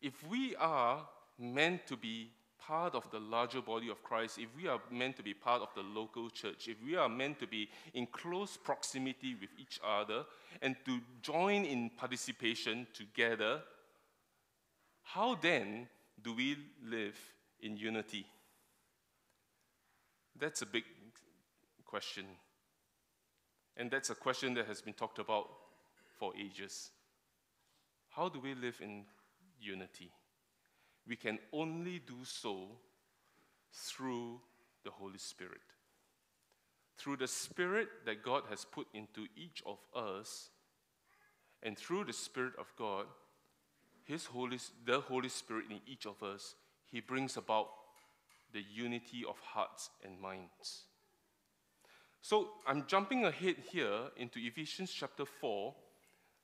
If 0.00 0.14
we 0.28 0.56
are 0.56 1.06
meant 1.38 1.86
to 1.86 1.96
be 1.96 2.30
part 2.58 2.94
of 2.94 3.10
the 3.10 3.18
larger 3.18 3.60
body 3.60 3.88
of 3.88 4.02
Christ, 4.02 4.38
if 4.38 4.48
we 4.56 4.68
are 4.68 4.80
meant 4.90 5.16
to 5.16 5.22
be 5.22 5.34
part 5.34 5.62
of 5.62 5.68
the 5.74 5.82
local 5.82 6.30
church, 6.30 6.68
if 6.68 6.76
we 6.84 6.96
are 6.96 7.08
meant 7.08 7.38
to 7.40 7.46
be 7.46 7.68
in 7.94 8.06
close 8.06 8.56
proximity 8.56 9.34
with 9.40 9.50
each 9.58 9.80
other 9.84 10.24
and 10.60 10.76
to 10.84 11.00
join 11.22 11.64
in 11.64 11.90
participation 11.96 12.86
together, 12.94 13.60
how 15.02 15.34
then 15.34 15.88
do 16.22 16.34
we 16.34 16.56
live 16.84 17.18
in 17.60 17.76
unity? 17.76 18.26
That's 20.38 20.62
a 20.62 20.66
big 20.66 20.84
question. 21.84 22.24
And 23.76 23.90
that's 23.90 24.10
a 24.10 24.14
question 24.14 24.54
that 24.54 24.66
has 24.66 24.80
been 24.80 24.94
talked 24.94 25.18
about 25.18 25.48
for 26.18 26.32
ages. 26.38 26.90
How 28.14 28.28
do 28.28 28.40
we 28.40 28.54
live 28.54 28.78
in 28.82 29.04
unity? 29.60 30.10
We 31.06 31.16
can 31.16 31.38
only 31.52 31.98
do 31.98 32.24
so 32.24 32.68
through 33.72 34.40
the 34.84 34.90
Holy 34.90 35.18
Spirit. 35.18 35.60
Through 36.98 37.16
the 37.16 37.26
Spirit 37.26 37.88
that 38.04 38.22
God 38.22 38.42
has 38.50 38.64
put 38.64 38.86
into 38.92 39.26
each 39.34 39.62
of 39.64 39.78
us, 39.96 40.50
and 41.62 41.76
through 41.76 42.04
the 42.04 42.12
Spirit 42.12 42.52
of 42.58 42.72
God, 42.76 43.06
His 44.04 44.26
Holy, 44.26 44.58
the 44.84 45.00
Holy 45.00 45.30
Spirit 45.30 45.66
in 45.70 45.80
each 45.86 46.06
of 46.06 46.22
us, 46.22 46.54
He 46.90 47.00
brings 47.00 47.36
about 47.38 47.70
the 48.52 48.62
unity 48.72 49.24
of 49.26 49.38
hearts 49.40 49.88
and 50.04 50.20
minds. 50.20 50.82
So 52.20 52.50
I'm 52.66 52.86
jumping 52.86 53.24
ahead 53.24 53.56
here 53.70 54.10
into 54.16 54.38
Ephesians 54.38 54.92
chapter 54.92 55.24
4. 55.24 55.74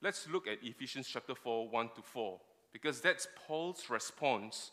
Let's 0.01 0.29
look 0.29 0.47
at 0.47 0.59
Ephesians 0.63 1.09
chapter 1.09 1.35
4, 1.35 1.71
1 1.71 1.91
to 1.97 2.03
4 2.03 2.39
because 2.73 3.01
that's 3.01 3.27
Paul's 3.47 3.91
response 3.91 4.71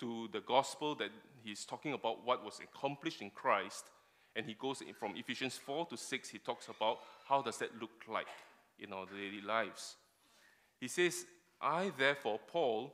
to 0.00 0.28
the 0.32 0.40
gospel 0.40 0.96
that 0.96 1.10
he's 1.44 1.64
talking 1.64 1.92
about 1.92 2.26
what 2.26 2.44
was 2.44 2.60
accomplished 2.60 3.22
in 3.22 3.30
Christ. 3.30 3.84
And 4.34 4.44
he 4.44 4.54
goes 4.54 4.82
from 4.98 5.14
Ephesians 5.16 5.56
4 5.56 5.86
to 5.86 5.96
6, 5.96 6.28
he 6.28 6.38
talks 6.38 6.66
about 6.66 6.98
how 7.28 7.40
does 7.40 7.58
that 7.58 7.80
look 7.80 7.90
like 8.12 8.26
in 8.80 8.92
our 8.92 9.06
daily 9.06 9.40
lives. 9.40 9.96
He 10.80 10.88
says, 10.88 11.24
I 11.60 11.92
therefore, 11.96 12.40
Paul, 12.48 12.92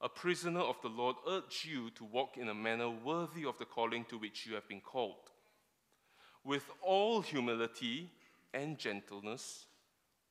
a 0.00 0.08
prisoner 0.08 0.60
of 0.60 0.76
the 0.82 0.88
Lord, 0.88 1.16
urge 1.28 1.64
you 1.68 1.90
to 1.90 2.04
walk 2.04 2.36
in 2.36 2.48
a 2.48 2.54
manner 2.54 2.90
worthy 2.90 3.44
of 3.44 3.58
the 3.58 3.64
calling 3.64 4.04
to 4.06 4.18
which 4.18 4.46
you 4.46 4.54
have 4.54 4.68
been 4.68 4.80
called, 4.80 5.30
with 6.44 6.64
all 6.82 7.22
humility 7.22 8.10
and 8.52 8.78
gentleness, 8.78 9.66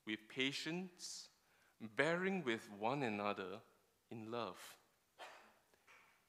with 0.06 0.20
patience 0.28 1.30
bearing 1.96 2.44
with 2.44 2.70
one 2.80 3.04
another 3.04 3.60
in 4.10 4.32
love, 4.32 4.58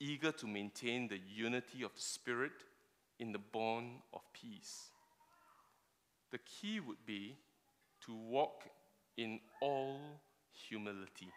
eager 0.01 0.33
to 0.33 0.47
maintain 0.47 1.09
the 1.09 1.19
unity 1.19 1.83
of 1.83 1.95
the 1.95 2.01
Spirit 2.01 2.65
in 3.19 3.33
the 3.33 3.39
bond 3.39 4.01
of 4.13 4.21
peace. 4.33 4.91
The 6.31 6.39
key 6.39 6.81
would 6.81 7.05
be 7.07 7.37
to 8.07 8.15
walk 8.15 8.65
in 9.17 9.41
all 9.61 10.01
humility. 10.53 11.29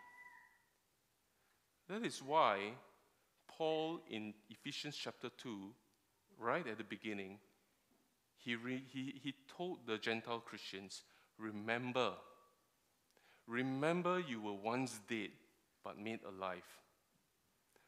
That 1.88 2.04
is 2.04 2.22
why 2.22 2.74
Paul 3.48 4.02
in 4.10 4.34
Ephesians 4.50 4.96
chapter 4.96 5.30
2, 5.38 5.72
right 6.40 6.68
at 6.68 6.78
the 6.78 6.84
beginning, 6.84 7.40
he, 8.38 8.56
re, 8.56 8.84
he, 8.92 9.20
he 9.24 9.34
told 9.48 9.80
the 9.86 9.98
Gentile 9.98 10.40
Christians, 10.40 11.04
Remember 11.38 12.14
Remember, 13.48 14.20
you 14.20 14.42
were 14.42 14.54
once 14.54 15.00
dead, 15.10 15.30
but 15.84 15.98
made 15.98 16.20
alive. 16.28 16.66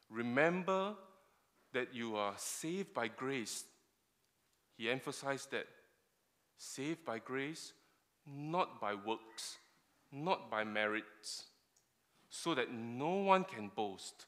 Remember 0.10 0.96
that 1.74 1.94
you 1.94 2.16
are 2.16 2.34
saved 2.38 2.94
by 2.94 3.10
grace. 3.10 3.66
He 4.78 4.90
emphasized 4.90 5.52
that 5.52 5.68
saved 6.58 7.06
by 7.06 7.20
grace, 7.20 7.74
not 8.26 8.80
by 8.80 8.94
works, 8.94 9.58
not 10.12 10.50
by 10.50 10.64
merits, 10.64 11.44
so 12.30 12.56
that 12.56 12.72
no 12.72 13.16
one 13.16 13.44
can 13.44 13.72
boast. 13.76 14.26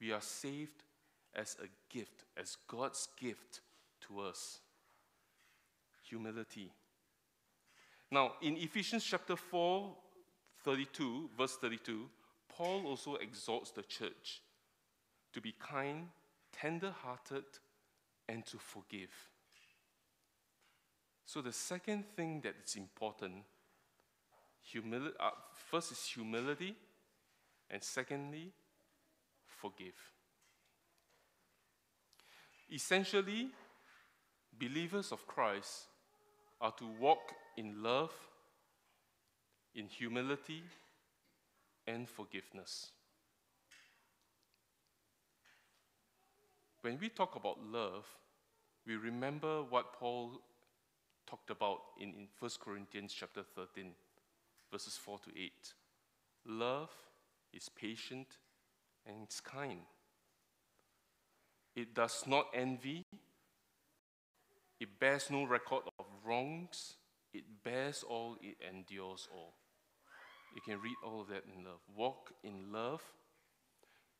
We 0.00 0.12
are 0.12 0.20
saved 0.20 0.84
as 1.34 1.56
a 1.62 1.66
gift, 1.92 2.24
as 2.36 2.56
God's 2.66 3.08
gift 3.20 3.60
to 4.06 4.20
us. 4.20 4.60
Humility. 6.08 6.72
Now, 8.10 8.32
in 8.40 8.56
Ephesians 8.56 9.04
chapter 9.04 9.36
4, 9.36 9.94
32, 10.68 11.30
verse 11.34 11.56
32, 11.56 12.10
Paul 12.46 12.86
also 12.86 13.14
exhorts 13.14 13.70
the 13.70 13.80
church 13.80 14.42
to 15.32 15.40
be 15.40 15.54
kind, 15.58 16.08
tender 16.52 16.90
hearted, 16.90 17.46
and 18.28 18.44
to 18.44 18.58
forgive. 18.58 19.08
So, 21.24 21.40
the 21.40 21.54
second 21.54 22.04
thing 22.14 22.42
that 22.42 22.56
is 22.66 22.76
important 22.76 23.44
humili- 24.74 25.14
uh, 25.18 25.30
first 25.70 25.90
is 25.90 26.04
humility, 26.04 26.76
and 27.70 27.82
secondly, 27.82 28.52
forgive. 29.46 29.96
Essentially, 32.70 33.48
believers 34.58 35.12
of 35.12 35.26
Christ 35.26 35.86
are 36.60 36.72
to 36.72 36.84
walk 37.00 37.32
in 37.56 37.82
love 37.82 38.12
in 39.74 39.86
humility 39.88 40.62
and 41.86 42.08
forgiveness. 42.08 42.90
When 46.82 46.98
we 47.00 47.08
talk 47.08 47.34
about 47.34 47.58
love, 47.64 48.06
we 48.86 48.96
remember 48.96 49.62
what 49.62 49.92
Paul 49.92 50.40
talked 51.26 51.50
about 51.50 51.80
in, 52.00 52.10
in 52.10 52.28
1 52.38 52.50
Corinthians 52.60 53.12
chapter 53.12 53.42
13, 53.42 53.92
verses 54.70 54.96
4 54.96 55.18
to 55.18 55.30
8. 55.30 55.52
Love 56.46 56.90
is 57.52 57.68
patient 57.68 58.26
and 59.06 59.16
it's 59.22 59.40
kind. 59.40 59.80
It 61.74 61.94
does 61.94 62.24
not 62.26 62.46
envy. 62.54 63.04
It 64.80 64.98
bears 65.00 65.30
no 65.30 65.44
record 65.44 65.82
of 65.98 66.06
wrongs. 66.24 66.94
It 67.38 67.44
bears 67.62 68.02
all, 68.02 68.36
it 68.42 68.56
endures 68.68 69.28
all. 69.32 69.54
You 70.56 70.60
can 70.60 70.82
read 70.82 70.96
all 71.04 71.20
of 71.20 71.28
that 71.28 71.44
in 71.56 71.64
love. 71.64 71.78
Walk 71.96 72.32
in 72.42 72.72
love, 72.72 73.00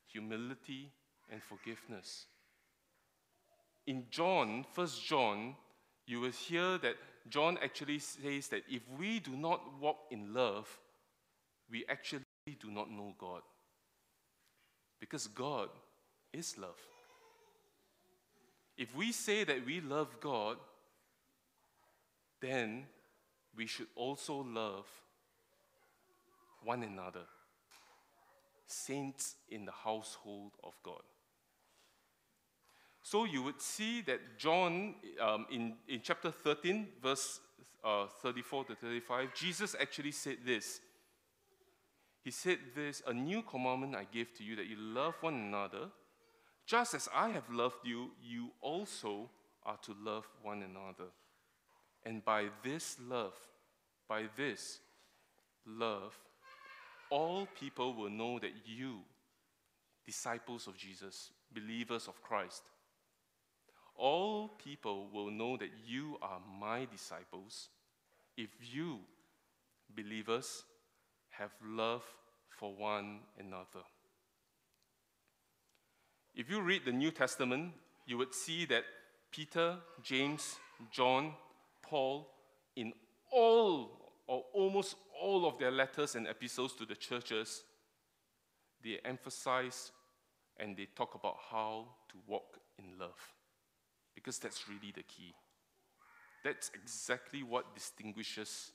humility, 0.07 0.93
and 1.29 1.41
forgiveness. 1.43 2.27
In 3.85 4.05
John, 4.09 4.65
First 4.71 5.05
John, 5.05 5.57
you 6.05 6.21
will 6.21 6.31
hear 6.31 6.77
that 6.77 6.95
John 7.27 7.57
actually 7.61 7.99
says 7.99 8.47
that 8.47 8.63
if 8.69 8.83
we 8.97 9.19
do 9.19 9.31
not 9.35 9.59
walk 9.81 9.97
in 10.11 10.33
love, 10.33 10.79
we 11.69 11.83
actually 11.89 12.23
do 12.45 12.71
not 12.71 12.89
know 12.89 13.13
God. 13.19 13.41
Because 15.01 15.27
God 15.27 15.67
is 16.31 16.57
love. 16.57 16.79
If 18.77 18.95
we 18.95 19.11
say 19.11 19.43
that 19.43 19.65
we 19.65 19.81
love 19.81 20.21
God, 20.21 20.55
then 22.41 22.85
we 23.59 23.67
should 23.67 23.87
also 23.93 24.35
love 24.35 24.87
one 26.63 26.81
another, 26.81 27.25
saints 28.65 29.35
in 29.49 29.65
the 29.65 29.71
household 29.73 30.53
of 30.63 30.71
God. 30.81 31.01
So 33.01 33.25
you 33.25 33.43
would 33.43 33.61
see 33.61 34.01
that 34.03 34.37
John, 34.37 34.95
um, 35.19 35.45
in, 35.51 35.73
in 35.89 35.99
chapter 36.01 36.31
13, 36.31 36.87
verse 37.03 37.41
uh, 37.83 38.05
34 38.21 38.63
to 38.63 38.75
35, 38.75 39.33
Jesus 39.35 39.75
actually 39.77 40.13
said 40.13 40.37
this. 40.45 40.79
He 42.23 42.31
said 42.31 42.59
this 42.73 43.03
A 43.07 43.13
new 43.13 43.41
commandment 43.41 43.93
I 43.93 44.05
give 44.09 44.33
to 44.37 44.43
you 44.43 44.55
that 44.55 44.67
you 44.67 44.77
love 44.77 45.15
one 45.19 45.33
another. 45.33 45.89
Just 46.65 46.93
as 46.93 47.09
I 47.13 47.27
have 47.29 47.49
loved 47.49 47.83
you, 47.85 48.11
you 48.23 48.51
also 48.61 49.29
are 49.65 49.77
to 49.83 49.93
love 50.01 50.25
one 50.43 50.63
another. 50.63 51.09
And 52.05 52.23
by 52.23 52.45
this 52.63 52.97
love, 53.07 53.33
by 54.07 54.25
this 54.35 54.79
love, 55.65 56.17
all 57.09 57.47
people 57.59 57.93
will 57.93 58.09
know 58.09 58.39
that 58.39 58.51
you, 58.65 58.99
disciples 60.05 60.67
of 60.67 60.77
Jesus, 60.77 61.31
believers 61.53 62.07
of 62.07 62.21
Christ, 62.23 62.63
all 63.95 64.47
people 64.63 65.09
will 65.13 65.29
know 65.29 65.57
that 65.57 65.71
you 65.85 66.17
are 66.21 66.39
my 66.59 66.85
disciples 66.85 67.69
if 68.37 68.49
you, 68.61 68.99
believers, 69.93 70.63
have 71.31 71.51
love 71.65 72.03
for 72.57 72.73
one 72.73 73.19
another. 73.37 73.85
If 76.35 76.49
you 76.49 76.61
read 76.61 76.85
the 76.85 76.93
New 76.93 77.11
Testament, 77.11 77.73
you 78.05 78.17
would 78.17 78.33
see 78.33 78.65
that 78.65 78.83
Peter, 79.31 79.75
James, 80.01 80.55
John, 80.91 81.33
Paul, 81.89 82.29
in 82.75 82.93
all 83.31 84.13
or 84.27 84.43
almost 84.53 84.95
all 85.19 85.47
of 85.47 85.57
their 85.57 85.71
letters 85.71 86.15
and 86.15 86.27
epistles 86.27 86.73
to 86.73 86.85
the 86.85 86.95
churches, 86.95 87.63
they 88.83 88.99
emphasize 89.03 89.91
and 90.57 90.77
they 90.77 90.87
talk 90.95 91.15
about 91.15 91.37
how 91.49 91.87
to 92.09 92.15
walk 92.27 92.59
in 92.77 92.99
love. 92.99 93.19
Because 94.13 94.37
that's 94.37 94.69
really 94.69 94.91
the 94.93 95.03
key. 95.03 95.33
That's 96.43 96.69
exactly 96.75 97.41
what 97.43 97.73
distinguishes 97.73 98.71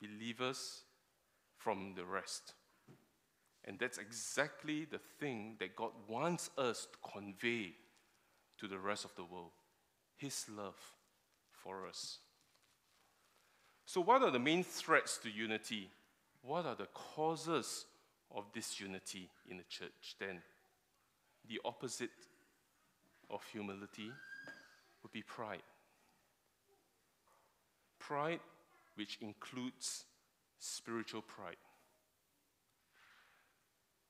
believers 0.00 0.82
from 1.56 1.94
the 1.94 2.04
rest. 2.04 2.54
And 3.64 3.78
that's 3.78 3.98
exactly 3.98 4.86
the 4.90 5.00
thing 5.20 5.56
that 5.60 5.76
God 5.76 5.92
wants 6.08 6.50
us 6.58 6.88
to 6.92 7.10
convey 7.12 7.74
to 8.58 8.66
the 8.66 8.78
rest 8.78 9.04
of 9.04 9.14
the 9.14 9.24
world 9.24 9.52
His 10.16 10.46
love 10.48 10.76
for 11.52 11.86
us. 11.86 12.18
So, 13.92 14.00
what 14.00 14.22
are 14.22 14.30
the 14.30 14.38
main 14.38 14.62
threats 14.62 15.18
to 15.24 15.28
unity? 15.28 15.90
What 16.42 16.64
are 16.64 16.76
the 16.76 16.86
causes 16.94 17.86
of 18.32 18.52
disunity 18.52 19.28
in 19.48 19.56
the 19.56 19.64
church 19.64 20.14
then? 20.20 20.42
The 21.48 21.58
opposite 21.64 22.10
of 23.28 23.42
humility 23.50 24.12
would 25.02 25.10
be 25.10 25.22
pride. 25.22 25.64
Pride, 27.98 28.38
which 28.94 29.18
includes 29.20 30.04
spiritual 30.60 31.22
pride. 31.22 31.56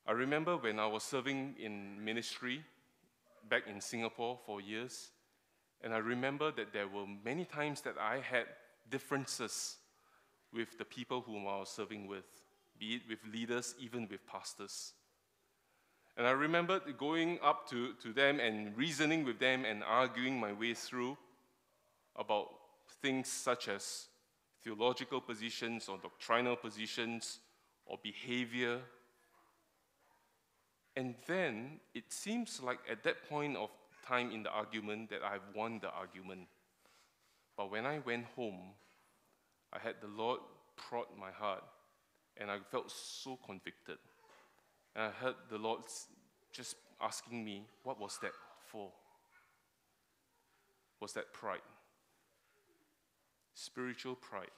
I 0.06 0.12
remember 0.12 0.58
when 0.58 0.78
I 0.78 0.88
was 0.88 1.04
serving 1.04 1.54
in 1.58 2.04
ministry 2.04 2.62
back 3.48 3.62
in 3.66 3.80
Singapore 3.80 4.38
for 4.44 4.60
years, 4.60 5.08
and 5.80 5.94
I 5.94 5.98
remember 5.98 6.52
that 6.52 6.74
there 6.74 6.86
were 6.86 7.06
many 7.24 7.46
times 7.46 7.80
that 7.80 7.94
I 7.98 8.18
had 8.18 8.44
differences 8.90 9.76
with 10.53 10.76
the 10.79 10.85
people 10.85 11.20
whom 11.20 11.46
I 11.46 11.59
was 11.59 11.68
serving 11.68 12.07
with, 12.07 12.24
be 12.79 12.94
it 12.94 13.03
with 13.09 13.18
leaders, 13.33 13.74
even 13.79 14.09
with 14.11 14.26
pastors. 14.26 14.92
And 16.16 16.26
I 16.26 16.33
remember 16.33 16.81
going 16.98 17.38
up 17.42 17.68
to, 17.70 17.94
to 18.03 18.12
them 18.12 18.40
and 18.40 18.76
reasoning 18.76 19.24
with 19.24 19.38
them 19.38 19.64
and 19.64 19.83
arguing 19.83 20.38
my 20.38 20.53
way 20.53 20.74
through 20.74 21.16
about 22.16 22.48
things 23.00 23.29
such 23.29 23.68
as 23.68 24.09
theological 24.62 25.20
positions 25.20 25.88
or 25.88 25.98
doctrinal 25.98 26.57
positions 26.57 27.38
or 27.87 27.98
behavior. 28.03 28.81
And 30.96 31.14
then 31.26 31.81
it 31.94 32.12
seems 32.12 32.61
like 32.62 32.81
at 32.90 33.03
that 33.05 33.29
point 33.29 33.57
of 33.57 33.70
time 34.07 34.31
in 34.31 34.42
the 34.42 34.50
argument 34.50 35.11
that 35.11 35.20
I've 35.22 35.55
won 35.55 35.79
the 35.81 35.90
argument. 35.90 36.48
But 37.60 37.70
when 37.70 37.84
I 37.84 37.98
went 37.98 38.24
home, 38.36 38.72
I 39.70 39.78
had 39.78 39.96
the 40.00 40.06
Lord 40.06 40.40
prod 40.78 41.04
my 41.20 41.30
heart, 41.30 41.62
and 42.38 42.50
I 42.50 42.56
felt 42.70 42.90
so 42.90 43.38
convicted. 43.44 43.98
And 44.96 45.04
I 45.04 45.10
heard 45.10 45.34
the 45.50 45.58
Lord 45.58 45.82
just 46.54 46.76
asking 47.02 47.44
me, 47.44 47.66
What 47.82 48.00
was 48.00 48.18
that 48.22 48.32
for? 48.66 48.90
Was 51.00 51.12
that 51.12 51.34
pride? 51.34 51.60
Spiritual 53.52 54.14
pride. 54.14 54.56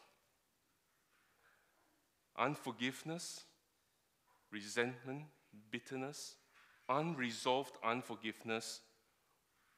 Unforgiveness, 2.38 3.42
resentment, 4.52 5.24
bitterness, 5.72 6.36
unresolved 6.88 7.78
unforgiveness 7.82 8.80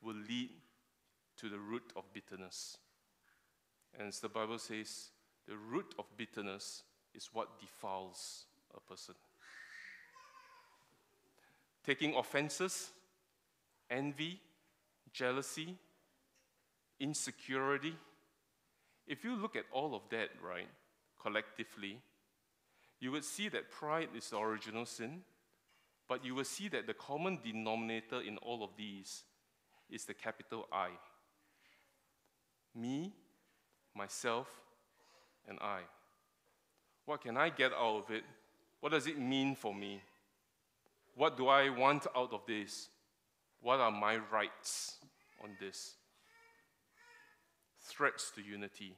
will 0.03 0.17
lead 0.29 0.51
to 1.39 1.49
the 1.49 1.59
root 1.59 1.91
of 1.97 2.05
bitterness. 2.13 2.77
And 3.99 4.09
as 4.09 4.21
the 4.21 4.29
Bible 4.29 4.59
says, 4.59 5.11
the 5.47 5.57
root 5.57 5.95
of 5.99 6.07
bitterness 6.17 6.83
is 7.15 7.31
what 7.33 7.61
defiles 7.61 8.47
a 8.77 8.81
person. 8.81 9.15
Taking 11.85 12.15
offenses, 12.15 12.91
envy, 13.91 14.41
jealousy, 15.13 15.77
insecurity. 16.99 17.95
If 19.07 19.23
you 19.23 19.37
look 19.37 19.55
at 19.55 19.65
all 19.71 19.95
of 19.95 20.03
that, 20.11 20.31
right, 20.43 20.69
collectively, 21.21 22.01
you 23.01 23.13
would 23.13 23.25
see 23.25 23.49
that 23.51 23.71
pride 23.71 24.09
is 24.17 24.31
the 24.31 24.39
original 24.39 24.87
sin, 24.87 25.21
but 26.09 26.25
you 26.25 26.35
will 26.35 26.45
see 26.45 26.69
that 26.69 26.87
the 26.87 26.95
common 26.95 27.39
denominator 27.45 28.21
in 28.21 28.39
all 28.39 28.65
of 28.65 28.71
these 28.77 29.25
is 29.91 30.05
the 30.05 30.15
capital 30.15 30.67
I. 30.73 30.89
Me, 32.75 33.13
myself, 33.97 34.49
and 35.49 35.59
I. 35.61 35.81
What 37.07 37.23
can 37.23 37.37
I 37.37 37.51
get 37.51 37.73
out 37.73 38.05
of 38.05 38.11
it? 38.11 38.25
What 38.81 38.93
does 38.93 39.07
it 39.07 39.19
mean 39.19 39.55
for 39.55 39.75
me? 39.75 40.01
What 41.15 41.37
do 41.37 41.49
I 41.49 41.69
want 41.69 42.07
out 42.17 42.33
of 42.33 42.43
this? 42.47 42.89
What 43.61 43.81
are 43.81 43.91
my 43.91 44.17
rights 44.31 44.97
on 45.43 45.51
this? 45.61 45.95
Threats 47.81 48.31
to 48.33 48.43
unity. 48.43 48.97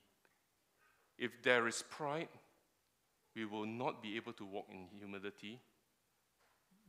If 1.18 1.42
there 1.42 1.66
is 1.66 1.82
pride, 1.88 2.28
we 3.34 3.44
will 3.44 3.66
not 3.66 4.02
be 4.02 4.16
able 4.16 4.32
to 4.34 4.44
walk 4.44 4.66
in 4.70 4.86
humility. 4.98 5.60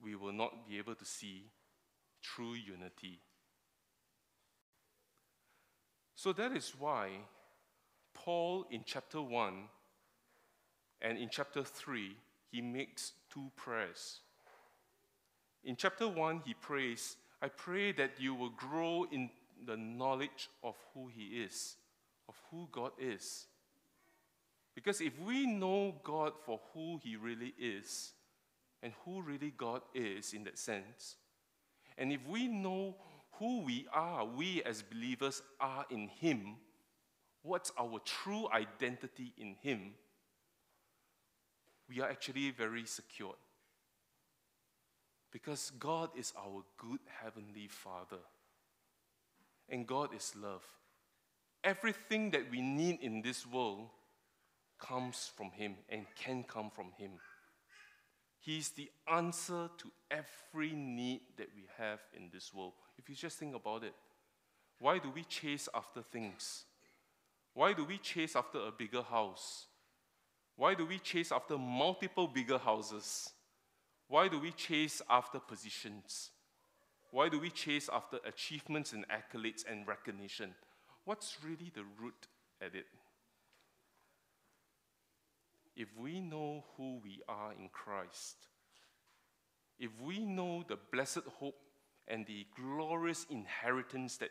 We 0.04 0.16
will 0.16 0.32
not 0.32 0.68
be 0.68 0.78
able 0.78 0.96
to 0.96 1.06
see 1.06 1.44
true 2.22 2.54
unity. 2.54 3.20
So 6.16 6.34
that 6.34 6.52
is 6.52 6.74
why 6.78 7.10
Paul 8.24 8.66
in 8.72 8.82
chapter 8.86 9.22
1 9.22 9.64
and 11.02 11.18
in 11.18 11.30
chapter 11.30 11.64
3, 11.64 12.16
he 12.52 12.62
makes 12.62 13.14
two 13.32 13.52
prayers. 13.56 14.20
In 15.64 15.76
chapter 15.76 16.08
1, 16.08 16.42
he 16.46 16.54
prays, 16.54 17.18
I 17.42 17.50
pray 17.50 17.92
that 17.94 18.12
you 18.20 18.34
will 18.34 18.50
grow 18.50 19.06
in 19.12 19.30
the 19.66 19.78
knowledge 19.78 20.50
of 20.64 20.76
who 20.94 21.08
he 21.08 21.42
is, 21.44 21.76
of 22.28 22.36
who 22.50 22.68
God 22.72 22.92
is. 23.00 23.46
Because 24.74 25.02
if 25.02 25.20
we 25.20 25.46
know 25.46 25.96
God 26.04 26.34
for 26.46 26.60
who 26.74 27.00
he 27.04 27.16
really 27.16 27.54
is, 27.60 28.14
and 28.84 28.94
who 29.04 29.22
really 29.22 29.54
God 29.58 29.82
is 29.94 30.34
in 30.34 30.44
that 30.44 30.58
sense, 30.58 31.16
and 31.98 32.12
if 32.12 32.26
we 32.28 32.48
know 32.48 32.96
who 33.34 33.62
we 33.62 33.88
are, 33.92 34.26
we 34.26 34.64
as 34.64 34.84
believers 34.84 35.42
are 35.60 35.86
in 35.90 36.08
him, 36.08 36.58
what's 37.44 37.72
our 37.80 38.00
true 38.04 38.48
identity 38.54 39.34
in 39.38 39.56
Him, 39.62 39.94
we 41.90 42.02
are 42.02 42.10
actually 42.10 42.52
very 42.52 42.86
secure. 42.86 43.36
Because 45.32 45.72
God 45.80 46.10
is 46.18 46.34
our 46.38 46.64
good 46.78 47.00
Heavenly 47.22 47.68
Father. 47.68 48.22
And 49.70 49.86
God 49.86 50.10
is 50.16 50.34
love. 50.42 50.64
Everything 51.64 52.32
that 52.32 52.50
we 52.50 52.62
need 52.62 53.00
in 53.02 53.22
this 53.22 53.46
world 53.46 53.90
comes 54.80 55.32
from 55.36 55.52
Him 55.52 55.76
and 55.90 56.06
can 56.16 56.44
come 56.44 56.70
from 56.70 56.92
Him. 56.98 57.12
He 58.40 58.60
is 58.60 58.70
the 58.70 58.90
answer 59.12 59.70
to 59.78 59.92
every 60.10 60.72
need 60.72 61.22
that 61.38 61.50
we 61.56 61.66
have 61.78 62.00
in 62.16 62.30
this 62.32 62.54
world. 62.54 62.74
If 62.98 63.10
you 63.10 63.16
just 63.16 63.38
think 63.38 63.56
about 63.56 63.84
it, 63.84 63.94
why 64.80 65.00
do 65.00 65.10
we 65.10 65.24
chase 65.24 65.68
after 65.74 66.02
things? 66.02 66.64
Why 67.58 67.74
do 67.74 67.86
we 67.86 67.98
chase 67.98 68.36
after 68.36 68.60
a 68.60 68.72
bigger 68.72 69.02
house? 69.02 69.66
Why 70.58 70.76
do 70.76 70.86
we 70.86 71.00
chase 71.00 71.32
after 71.32 71.58
multiple 71.58 72.28
bigger 72.28 72.60
houses? 72.60 73.32
Why 74.08 74.28
do 74.28 74.40
we 74.40 74.52
chase 74.52 75.02
after 75.10 75.40
positions? 75.40 76.30
Why 77.10 77.30
do 77.30 77.40
we 77.40 77.50
chase 77.50 77.90
after 77.92 78.20
achievements 78.28 78.94
and 78.94 79.06
accolades 79.08 79.64
and 79.68 79.88
recognition? 79.88 80.54
What's 81.04 81.38
really 81.44 81.72
the 81.74 81.82
root 82.00 82.28
at 82.62 82.76
it? 82.76 82.86
If 85.76 85.88
we 85.98 86.22
know 86.22 86.64
who 86.78 87.00
we 87.04 87.22
are 87.28 87.54
in 87.54 87.70
Christ, 87.70 88.36
if 89.80 89.90
we 90.00 90.24
know 90.24 90.64
the 90.68 90.78
blessed 90.92 91.26
hope 91.40 91.58
and 92.08 92.24
the 92.28 92.46
glorious 92.56 93.26
inheritance 93.32 94.18
that 94.18 94.30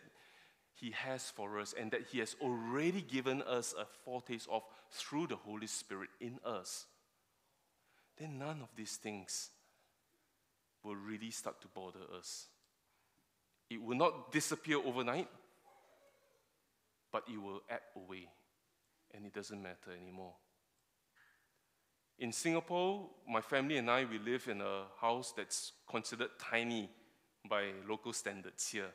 he 0.76 0.90
has 0.90 1.30
for 1.30 1.58
us 1.58 1.74
and 1.78 1.90
that 1.92 2.06
He 2.12 2.18
has 2.18 2.36
already 2.40 3.00
given 3.00 3.40
us 3.42 3.74
a 3.78 3.86
foretaste 4.04 4.46
of 4.50 4.62
through 4.92 5.26
the 5.28 5.36
Holy 5.36 5.66
Spirit 5.66 6.10
in 6.20 6.38
us, 6.44 6.84
then 8.18 8.38
none 8.38 8.60
of 8.60 8.68
these 8.76 8.96
things 8.96 9.50
will 10.82 10.94
really 10.94 11.30
start 11.30 11.62
to 11.62 11.68
bother 11.68 12.00
us. 12.16 12.46
It 13.70 13.82
will 13.82 13.96
not 13.96 14.30
disappear 14.30 14.76
overnight, 14.76 15.28
but 17.10 17.24
it 17.26 17.40
will 17.40 17.62
ebb 17.70 17.80
away, 17.96 18.28
and 19.14 19.24
it 19.24 19.32
doesn't 19.32 19.60
matter 19.60 19.92
anymore. 19.98 20.34
In 22.18 22.32
Singapore, 22.32 23.08
my 23.28 23.40
family 23.40 23.78
and 23.78 23.90
I, 23.90 24.04
we 24.04 24.18
live 24.18 24.46
in 24.48 24.60
a 24.60 24.84
house 25.00 25.32
that's 25.34 25.72
considered 25.88 26.30
tiny 26.38 26.90
by 27.48 27.70
local 27.88 28.12
standards 28.12 28.68
here. 28.68 28.92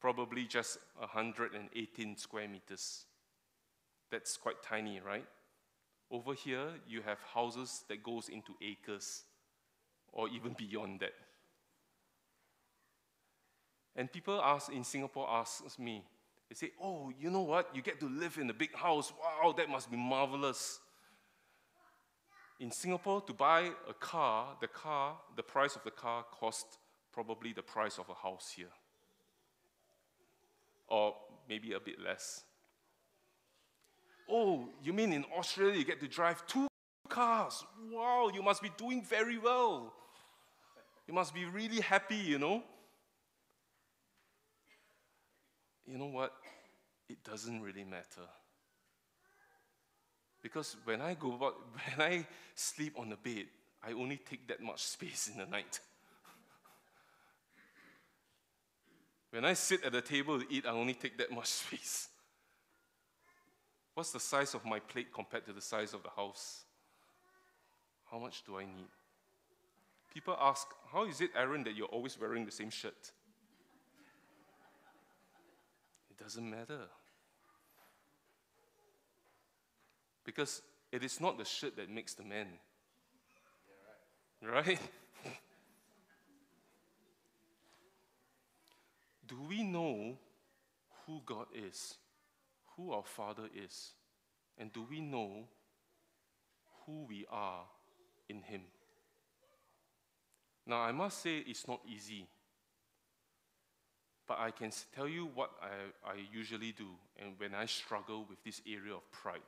Probably 0.00 0.46
just 0.46 0.78
118 0.96 2.16
square 2.16 2.48
meters. 2.48 3.04
That's 4.10 4.36
quite 4.36 4.62
tiny, 4.62 5.00
right? 5.00 5.26
Over 6.10 6.34
here, 6.34 6.68
you 6.88 7.02
have 7.02 7.18
houses 7.34 7.84
that 7.88 8.02
goes 8.02 8.28
into 8.28 8.54
acres 8.62 9.24
or 10.12 10.28
even 10.28 10.54
beyond 10.54 11.00
that. 11.00 11.12
And 13.94 14.10
people 14.10 14.40
ask 14.42 14.72
in 14.72 14.84
Singapore 14.84 15.28
asks 15.28 15.78
me, 15.78 16.04
they 16.48 16.54
say, 16.54 16.72
"Oh, 16.80 17.10
you 17.10 17.30
know 17.30 17.42
what? 17.42 17.74
You 17.76 17.82
get 17.82 18.00
to 18.00 18.08
live 18.08 18.38
in 18.38 18.50
a 18.50 18.54
big 18.54 18.74
house. 18.74 19.12
Wow, 19.12 19.52
that 19.52 19.68
must 19.68 19.90
be 19.90 19.96
marvelous." 19.96 20.80
In 22.58 22.72
Singapore, 22.72 23.20
to 23.22 23.32
buy 23.32 23.72
a 23.88 23.94
car, 23.94 24.56
the 24.60 24.68
car, 24.68 25.20
the 25.36 25.42
price 25.42 25.76
of 25.76 25.84
the 25.84 25.90
car 25.90 26.24
cost 26.24 26.78
probably 27.12 27.52
the 27.52 27.62
price 27.62 27.98
of 27.98 28.08
a 28.08 28.14
house 28.14 28.50
here. 28.50 28.72
Or 30.90 31.14
maybe 31.48 31.72
a 31.72 31.80
bit 31.80 32.00
less. 32.00 32.42
Oh, 34.28 34.68
you 34.82 34.92
mean 34.92 35.12
in 35.12 35.24
Australia 35.36 35.78
you 35.78 35.84
get 35.84 36.00
to 36.00 36.08
drive 36.08 36.46
two 36.46 36.66
cars? 37.08 37.64
Wow, 37.90 38.30
you 38.32 38.42
must 38.42 38.62
be 38.62 38.70
doing 38.76 39.02
very 39.02 39.38
well. 39.38 39.92
You 41.08 41.14
must 41.14 41.34
be 41.34 41.44
really 41.44 41.80
happy, 41.80 42.16
you 42.16 42.38
know. 42.38 42.62
You 45.86 45.98
know 45.98 46.06
what? 46.06 46.32
It 47.08 47.24
doesn't 47.24 47.60
really 47.60 47.82
matter. 47.82 48.28
Because 50.42 50.76
when 50.84 51.00
I 51.00 51.14
go 51.14 51.32
out, 51.42 51.56
when 51.96 52.06
I 52.06 52.26
sleep 52.54 52.98
on 52.98 53.10
the 53.10 53.16
bed, 53.16 53.46
I 53.82 53.92
only 53.92 54.18
take 54.18 54.46
that 54.48 54.60
much 54.62 54.82
space 54.82 55.28
in 55.32 55.38
the 55.38 55.46
night. 55.46 55.80
When 59.30 59.44
I 59.44 59.54
sit 59.54 59.84
at 59.84 59.92
the 59.92 60.00
table 60.00 60.40
to 60.40 60.46
eat, 60.52 60.66
I 60.66 60.70
only 60.70 60.94
take 60.94 61.16
that 61.18 61.30
much 61.30 61.46
space. 61.62 62.08
What's 63.94 64.12
the 64.12 64.20
size 64.20 64.54
of 64.54 64.64
my 64.64 64.78
plate 64.80 65.12
compared 65.12 65.44
to 65.46 65.52
the 65.52 65.60
size 65.60 65.94
of 65.94 66.02
the 66.02 66.10
house? 66.10 66.64
How 68.10 68.18
much 68.18 68.44
do 68.44 68.58
I 68.58 68.64
need? 68.64 68.88
People 70.12 70.36
ask, 70.40 70.66
How 70.92 71.06
is 71.06 71.20
it, 71.20 71.30
Aaron, 71.36 71.64
that 71.64 71.76
you're 71.76 71.86
always 71.86 72.18
wearing 72.18 72.44
the 72.44 72.50
same 72.50 72.70
shirt? 72.70 73.12
It 76.10 76.22
doesn't 76.22 76.48
matter. 76.48 76.80
Because 80.24 80.62
it 80.92 81.04
is 81.04 81.20
not 81.20 81.38
the 81.38 81.44
shirt 81.44 81.76
that 81.76 81.88
makes 81.88 82.14
the 82.14 82.24
man. 82.24 82.48
right? 84.42 84.80
Do 89.30 89.36
we 89.48 89.62
know 89.62 90.18
who 91.06 91.22
God 91.24 91.46
is, 91.54 91.94
who 92.76 92.90
our 92.90 93.04
Father 93.04 93.44
is, 93.54 93.92
and 94.58 94.72
do 94.72 94.84
we 94.90 95.00
know 95.00 95.44
who 96.84 97.06
we 97.08 97.24
are 97.30 97.62
in 98.28 98.42
Him? 98.42 98.62
Now, 100.66 100.78
I 100.78 100.90
must 100.90 101.22
say 101.22 101.44
it's 101.46 101.68
not 101.68 101.80
easy, 101.88 102.26
but 104.26 104.40
I 104.40 104.50
can 104.50 104.72
tell 104.92 105.08
you 105.08 105.30
what 105.32 105.52
I, 105.62 106.10
I 106.10 106.14
usually 106.32 106.72
do 106.72 106.88
and 107.16 107.34
when 107.38 107.54
I 107.54 107.66
struggle 107.66 108.26
with 108.28 108.42
this 108.42 108.60
area 108.66 108.94
of 108.94 109.12
pride 109.12 109.46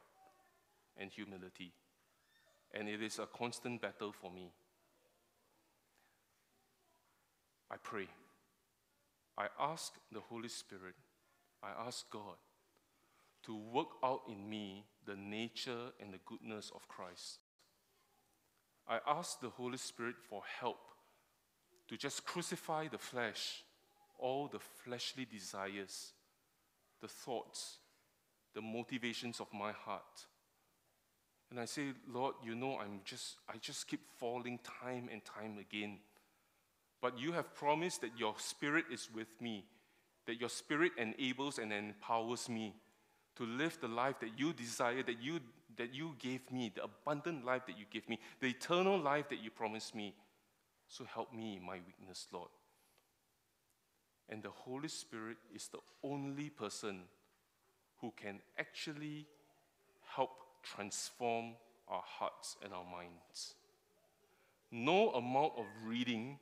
and 0.96 1.10
humility. 1.10 1.72
And 2.72 2.88
it 2.88 3.02
is 3.02 3.18
a 3.18 3.26
constant 3.26 3.82
battle 3.82 4.12
for 4.12 4.30
me. 4.30 4.52
I 7.68 7.76
pray. 7.82 8.06
I 9.36 9.46
ask 9.58 9.94
the 10.10 10.20
Holy 10.20 10.48
Spirit, 10.48 10.94
I 11.62 11.86
ask 11.86 12.08
God 12.10 12.36
to 13.44 13.56
work 13.56 13.88
out 14.04 14.22
in 14.28 14.48
me 14.48 14.84
the 15.06 15.16
nature 15.16 15.90
and 16.00 16.12
the 16.12 16.20
goodness 16.26 16.70
of 16.74 16.86
Christ. 16.88 17.38
I 18.88 18.98
ask 19.06 19.40
the 19.40 19.48
Holy 19.48 19.78
Spirit 19.78 20.16
for 20.28 20.42
help 20.60 20.78
to 21.88 21.96
just 21.96 22.24
crucify 22.24 22.88
the 22.88 22.98
flesh, 22.98 23.62
all 24.18 24.48
the 24.48 24.58
fleshly 24.58 25.24
desires, 25.24 26.12
the 27.00 27.08
thoughts, 27.08 27.78
the 28.54 28.62
motivations 28.62 29.40
of 29.40 29.46
my 29.52 29.72
heart. 29.72 30.26
And 31.50 31.60
I 31.60 31.64
say, 31.64 31.92
Lord, 32.08 32.34
you 32.44 32.54
know, 32.54 32.78
I'm 32.78 33.00
just, 33.04 33.36
I 33.48 33.58
just 33.58 33.86
keep 33.86 34.00
falling 34.18 34.58
time 34.80 35.08
and 35.12 35.22
time 35.24 35.58
again. 35.58 35.98
But 37.02 37.18
you 37.18 37.32
have 37.32 37.52
promised 37.54 38.00
that 38.02 38.16
your 38.16 38.34
spirit 38.38 38.84
is 38.90 39.08
with 39.12 39.28
me, 39.40 39.66
that 40.26 40.40
your 40.40 40.48
spirit 40.48 40.92
enables 40.96 41.58
and 41.58 41.72
empowers 41.72 42.48
me 42.48 42.74
to 43.36 43.44
live 43.44 43.76
the 43.80 43.88
life 43.88 44.20
that 44.20 44.38
you 44.38 44.52
desire, 44.52 45.02
that 45.02 45.20
you, 45.20 45.40
that 45.76 45.92
you 45.92 46.14
gave 46.20 46.48
me, 46.52 46.70
the 46.72 46.84
abundant 46.84 47.44
life 47.44 47.66
that 47.66 47.76
you 47.76 47.86
gave 47.90 48.08
me, 48.08 48.20
the 48.40 48.46
eternal 48.46 48.98
life 48.98 49.28
that 49.30 49.42
you 49.42 49.50
promised 49.50 49.96
me. 49.96 50.14
So 50.86 51.04
help 51.04 51.34
me 51.34 51.56
in 51.56 51.66
my 51.66 51.80
weakness, 51.84 52.28
Lord. 52.32 52.50
And 54.28 54.40
the 54.42 54.50
Holy 54.50 54.88
Spirit 54.88 55.38
is 55.52 55.68
the 55.68 55.80
only 56.04 56.50
person 56.50 57.00
who 58.00 58.12
can 58.16 58.38
actually 58.58 59.26
help 60.14 60.30
transform 60.62 61.54
our 61.88 62.02
hearts 62.04 62.56
and 62.62 62.72
our 62.72 62.84
minds. 62.84 63.54
No 64.70 65.10
amount 65.10 65.54
of 65.58 65.64
reading 65.84 66.38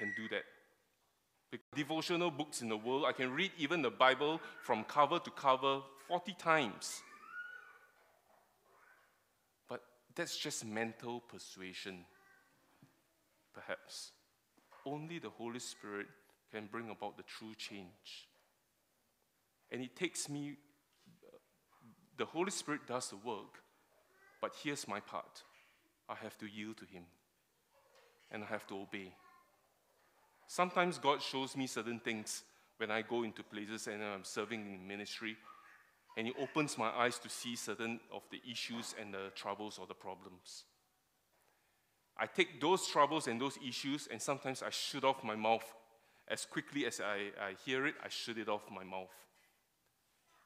can 0.00 0.12
do 0.16 0.28
that. 0.30 0.44
The 1.52 1.58
devotional 1.76 2.30
books 2.30 2.62
in 2.62 2.68
the 2.68 2.76
world, 2.76 3.04
I 3.06 3.12
can 3.12 3.32
read 3.32 3.52
even 3.58 3.82
the 3.82 3.90
Bible 3.90 4.40
from 4.62 4.84
cover 4.84 5.18
to 5.18 5.30
cover 5.30 5.80
40 6.08 6.32
times. 6.38 7.02
But 9.68 9.82
that's 10.14 10.38
just 10.38 10.64
mental 10.64 11.20
persuasion, 11.20 12.04
perhaps. 13.52 14.12
Only 14.86 15.18
the 15.18 15.28
Holy 15.28 15.58
Spirit 15.58 16.06
can 16.50 16.66
bring 16.70 16.88
about 16.88 17.16
the 17.16 17.24
true 17.24 17.54
change. 17.58 18.28
And 19.70 19.82
it 19.82 19.94
takes 19.94 20.28
me, 20.28 20.56
the 22.16 22.24
Holy 22.24 22.50
Spirit 22.50 22.86
does 22.86 23.10
the 23.10 23.16
work, 23.16 23.62
but 24.40 24.52
here's 24.62 24.88
my 24.88 25.00
part 25.00 25.42
I 26.08 26.14
have 26.14 26.38
to 26.38 26.46
yield 26.46 26.78
to 26.78 26.86
Him, 26.86 27.04
and 28.30 28.42
I 28.42 28.46
have 28.46 28.66
to 28.68 28.76
obey. 28.76 29.12
Sometimes 30.50 30.98
God 30.98 31.22
shows 31.22 31.56
me 31.56 31.68
certain 31.68 32.00
things 32.00 32.42
when 32.78 32.90
I 32.90 33.02
go 33.02 33.22
into 33.22 33.44
places 33.44 33.86
and 33.86 34.02
I'm 34.02 34.24
serving 34.24 34.60
in 34.62 34.84
ministry, 34.84 35.36
and 36.16 36.26
He 36.26 36.32
opens 36.42 36.76
my 36.76 36.88
eyes 36.88 37.20
to 37.20 37.28
see 37.28 37.54
certain 37.54 38.00
of 38.12 38.22
the 38.32 38.42
issues 38.50 38.96
and 39.00 39.14
the 39.14 39.30
troubles 39.36 39.78
or 39.78 39.86
the 39.86 39.94
problems. 39.94 40.64
I 42.18 42.26
take 42.26 42.60
those 42.60 42.88
troubles 42.88 43.28
and 43.28 43.40
those 43.40 43.60
issues, 43.64 44.08
and 44.10 44.20
sometimes 44.20 44.60
I 44.64 44.70
shoot 44.70 45.04
off 45.04 45.22
my 45.22 45.36
mouth. 45.36 45.72
As 46.26 46.46
quickly 46.46 46.84
as 46.84 47.00
I, 47.00 47.30
I 47.40 47.54
hear 47.64 47.86
it, 47.86 47.94
I 48.04 48.08
shoot 48.08 48.36
it 48.36 48.48
off 48.48 48.62
my 48.74 48.82
mouth. 48.82 49.14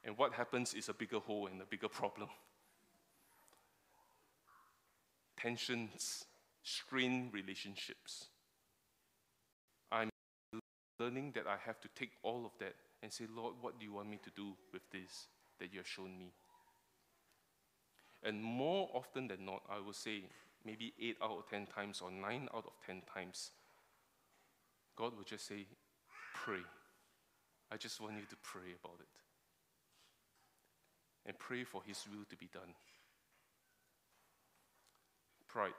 And 0.03 0.15
what 0.19 0.33
happens 0.33 0.75
is 0.75 0.87
a 0.87 0.93
bigger 0.93 1.17
hole 1.17 1.47
and 1.47 1.59
a 1.63 1.65
bigger 1.65 1.89
problem. 1.89 2.29
Tensions, 5.35 6.25
strained 6.61 7.33
relationships 7.33 8.27
learning 10.99 11.33
that 11.35 11.47
I 11.47 11.57
have 11.65 11.79
to 11.81 11.87
take 11.95 12.11
all 12.23 12.45
of 12.45 12.51
that 12.59 12.75
and 13.03 13.11
say, 13.11 13.25
Lord, 13.33 13.55
what 13.61 13.79
do 13.79 13.85
you 13.85 13.93
want 13.93 14.09
me 14.09 14.19
to 14.23 14.29
do 14.35 14.53
with 14.71 14.81
this 14.91 15.27
that 15.59 15.71
you 15.71 15.79
have 15.79 15.87
shown 15.87 16.17
me? 16.17 16.31
And 18.23 18.41
more 18.41 18.89
often 18.93 19.27
than 19.27 19.45
not, 19.45 19.61
I 19.69 19.79
will 19.79 19.93
say 19.93 20.23
maybe 20.65 20.93
eight 20.99 21.17
out 21.21 21.37
of 21.37 21.49
10 21.49 21.67
times 21.67 22.01
or 22.01 22.09
nine 22.09 22.49
out 22.55 22.65
of 22.65 22.73
10 22.85 23.03
times, 23.13 23.51
God 24.95 25.15
will 25.15 25.23
just 25.23 25.47
say, 25.47 25.67
Pray. 26.33 26.63
I 27.71 27.77
just 27.77 27.99
want 27.99 28.15
you 28.15 28.25
to 28.29 28.35
pray 28.43 28.73
about 28.83 28.99
it. 28.99 29.07
And 31.25 31.37
pray 31.37 31.63
for 31.63 31.81
His 31.85 32.05
will 32.11 32.25
to 32.29 32.35
be 32.35 32.47
done. 32.53 32.73
Pride, 35.47 35.71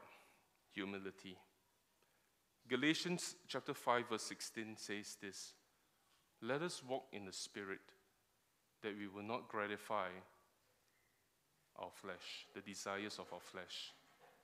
humility, 0.73 1.37
Galatians 2.69 3.37
chapter 3.49 3.75
5 3.75 4.09
verse 4.09 4.23
16 4.23 4.77
says 4.77 5.17
this. 5.21 5.55
Let 6.43 6.63
us 6.63 6.83
walk 6.87 7.07
in 7.13 7.25
the 7.25 7.33
spirit 7.33 7.81
that 8.83 8.97
we 8.97 9.09
will 9.09 9.23
not 9.23 9.49
gratify 9.49 10.09
our 11.77 11.91
flesh, 11.93 12.47
the 12.55 12.61
desires 12.61 13.19
of 13.19 13.33
our 13.33 13.41
flesh. 13.41 13.93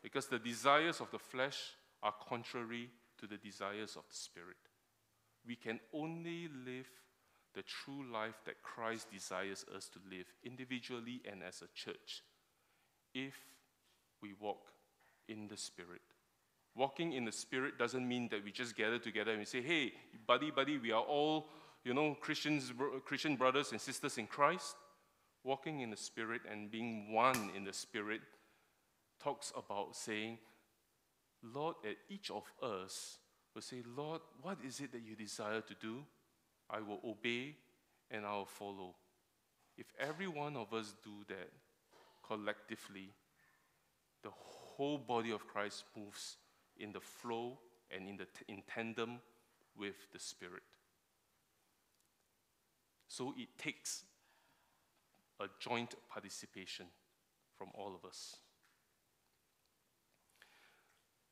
Because 0.02 0.26
the 0.26 0.38
desires 0.38 1.00
of 1.00 1.10
the 1.10 1.18
flesh 1.18 1.58
are 2.02 2.14
contrary 2.28 2.90
to 3.18 3.26
the 3.26 3.36
desires 3.36 3.96
of 3.96 4.02
the 4.08 4.16
spirit. 4.16 4.56
we 5.46 5.56
can 5.56 5.80
only 5.92 6.48
live 6.64 6.88
the 7.54 7.62
true 7.62 8.04
life 8.12 8.40
that 8.44 8.62
Christ 8.62 9.10
desires 9.10 9.64
us 9.76 9.88
to 9.90 9.98
live 10.10 10.26
individually 10.44 11.20
and 11.30 11.42
as 11.42 11.62
a 11.62 11.68
church 11.74 12.22
if 13.14 13.34
we 14.22 14.32
walk 14.32 14.72
in 15.28 15.48
the 15.48 15.56
Spirit. 15.56 16.00
Walking 16.74 17.12
in 17.12 17.24
the 17.24 17.32
Spirit 17.32 17.78
doesn't 17.78 18.06
mean 18.06 18.28
that 18.30 18.42
we 18.44 18.50
just 18.50 18.74
gather 18.74 18.98
together 18.98 19.30
and 19.30 19.40
we 19.40 19.44
say, 19.44 19.60
hey, 19.60 19.92
buddy, 20.26 20.50
buddy, 20.50 20.78
we 20.78 20.90
are 20.90 21.02
all, 21.02 21.48
you 21.84 21.92
know, 21.92 22.16
Christians, 22.20 22.72
Christian 23.04 23.36
brothers 23.36 23.72
and 23.72 23.80
sisters 23.80 24.16
in 24.16 24.26
Christ. 24.26 24.76
Walking 25.44 25.80
in 25.80 25.90
the 25.90 25.96
Spirit 25.96 26.42
and 26.50 26.70
being 26.70 27.12
one 27.12 27.50
in 27.56 27.64
the 27.64 27.72
Spirit 27.72 28.20
talks 29.22 29.52
about 29.56 29.96
saying, 29.96 30.38
Lord, 31.42 31.76
at 31.84 31.96
each 32.08 32.30
of 32.30 32.44
us 32.62 33.18
will 33.54 33.62
say, 33.62 33.82
Lord, 33.96 34.20
what 34.40 34.58
is 34.66 34.80
it 34.80 34.92
that 34.92 35.02
you 35.02 35.16
desire 35.16 35.60
to 35.60 35.74
do? 35.80 36.04
I 36.70 36.80
will 36.80 37.00
obey 37.04 37.56
and 38.10 38.24
I 38.24 38.34
will 38.34 38.46
follow. 38.46 38.94
If 39.76 39.86
every 39.98 40.28
one 40.28 40.56
of 40.56 40.72
us 40.72 40.94
do 41.04 41.10
that 41.28 41.50
collectively, 42.26 43.10
the 44.22 44.30
whole 44.30 44.98
body 44.98 45.32
of 45.32 45.46
Christ 45.46 45.84
moves 45.96 46.36
in 46.82 46.92
the 46.92 47.00
flow 47.00 47.58
and 47.90 48.08
in, 48.08 48.16
the 48.16 48.26
in 48.48 48.62
tandem 48.66 49.20
with 49.76 49.94
the 50.12 50.18
Spirit. 50.18 50.62
So 53.08 53.34
it 53.38 53.48
takes 53.56 54.04
a 55.40 55.46
joint 55.58 55.94
participation 56.10 56.86
from 57.56 57.68
all 57.74 57.94
of 57.94 58.08
us. 58.08 58.36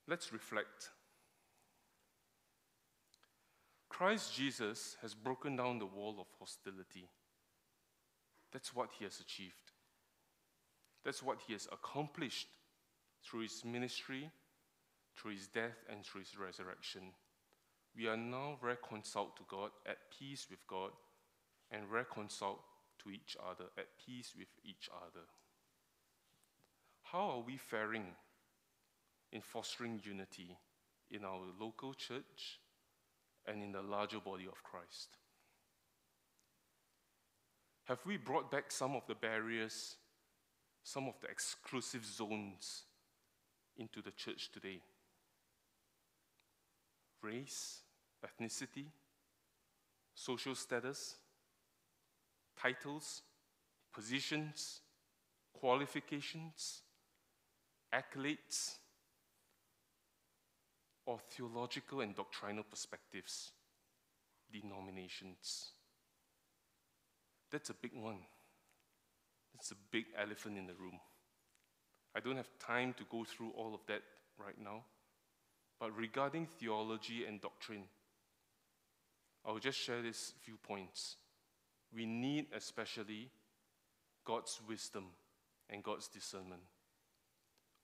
Let's 0.07 0.33
reflect. 0.33 0.91
Christ 3.89 4.35
Jesus 4.35 4.97
has 5.03 5.15
broken 5.15 5.57
down 5.57 5.79
the 5.79 5.87
wall 5.87 6.17
of 6.19 6.27
hostility. 6.39 7.09
That's 8.53 8.75
what 8.75 8.91
he 8.99 9.05
has 9.05 9.21
achieved. 9.21 9.73
That's 11.05 11.23
what 11.23 11.39
he 11.47 11.53
has 11.53 11.69
accomplished 11.73 12.49
through 13.25 13.41
his 13.41 13.65
ministry, 13.65 14.31
through 15.21 15.33
his 15.33 15.49
death, 15.49 15.85
and 15.91 16.05
through 16.05 16.23
his 16.23 16.39
resurrection. 16.39 17.03
We 17.97 18.07
are 18.07 18.17
now 18.17 18.57
reconciled 18.63 19.37
to 19.37 19.43
God, 19.49 19.71
at 19.87 19.99
peace 20.19 20.47
with 20.49 20.67
God, 20.67 20.93
and 21.71 21.91
reconciled 21.91 22.61
to 23.03 23.11
each 23.11 23.37
other, 23.39 23.65
at 23.77 23.99
peace 24.05 24.33
with 24.37 24.49
each 24.65 24.89
other. 24.95 25.27
How 27.03 27.31
are 27.31 27.41
we 27.41 27.57
faring 27.57 28.07
in 29.33 29.41
fostering 29.41 30.01
unity 30.03 30.57
in 31.11 31.25
our 31.25 31.41
local 31.59 31.93
church 31.95 32.61
and 33.47 33.63
in 33.63 33.73
the 33.73 33.83
larger 33.83 34.21
body 34.21 34.47
of 34.47 34.63
Christ? 34.63 35.17
Have 37.85 37.99
we 38.07 38.17
brought 38.17 38.51
back 38.51 38.71
some 38.71 38.95
of 38.95 39.03
the 39.09 39.17
barriers, 39.17 39.97
some 40.85 41.09
of 41.09 41.15
the 41.21 41.29
exclusive 41.29 42.05
zones 42.05 42.85
into 43.77 44.01
the 44.01 44.13
church 44.13 44.51
today? 44.53 44.81
Race, 47.23 47.81
ethnicity, 48.25 48.87
social 50.15 50.55
status, 50.55 51.17
titles, 52.61 53.23
positions, 53.93 54.81
qualifications, 55.53 56.83
accolades, 57.93 58.77
or 61.07 61.19
theological 61.31 62.01
and 62.01 62.15
doctrinal 62.15 62.65
perspectives, 62.65 63.53
denominations. 64.53 65.73
That's 67.51 67.71
a 67.71 67.75
big 67.75 67.93
one. 67.95 68.19
That's 69.55 69.73
a 69.73 69.77
big 69.91 70.07
elephant 70.17 70.57
in 70.57 70.67
the 70.67 70.75
room. 70.75 71.01
I 72.15 72.21
don't 72.21 72.37
have 72.37 72.51
time 72.59 72.95
to 72.95 73.05
go 73.11 73.25
through 73.25 73.51
all 73.57 73.75
of 73.75 73.81
that 73.87 74.03
right 74.39 74.59
now. 74.63 74.85
But 75.81 75.97
regarding 75.97 76.47
theology 76.59 77.25
and 77.25 77.40
doctrine, 77.40 77.85
I'll 79.47 79.59
just 79.59 79.79
share 79.79 80.03
these 80.03 80.35
few 80.45 80.59
points. 80.59 81.16
We 81.93 82.05
need 82.05 82.49
especially 82.55 83.31
God's 84.27 84.61
wisdom 84.69 85.07
and 85.71 85.83
God's 85.83 86.09
discernment. 86.09 86.61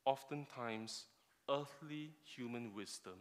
Oftentimes, 0.05 1.07
earthly 1.51 2.11
human 2.23 2.75
wisdom 2.75 3.15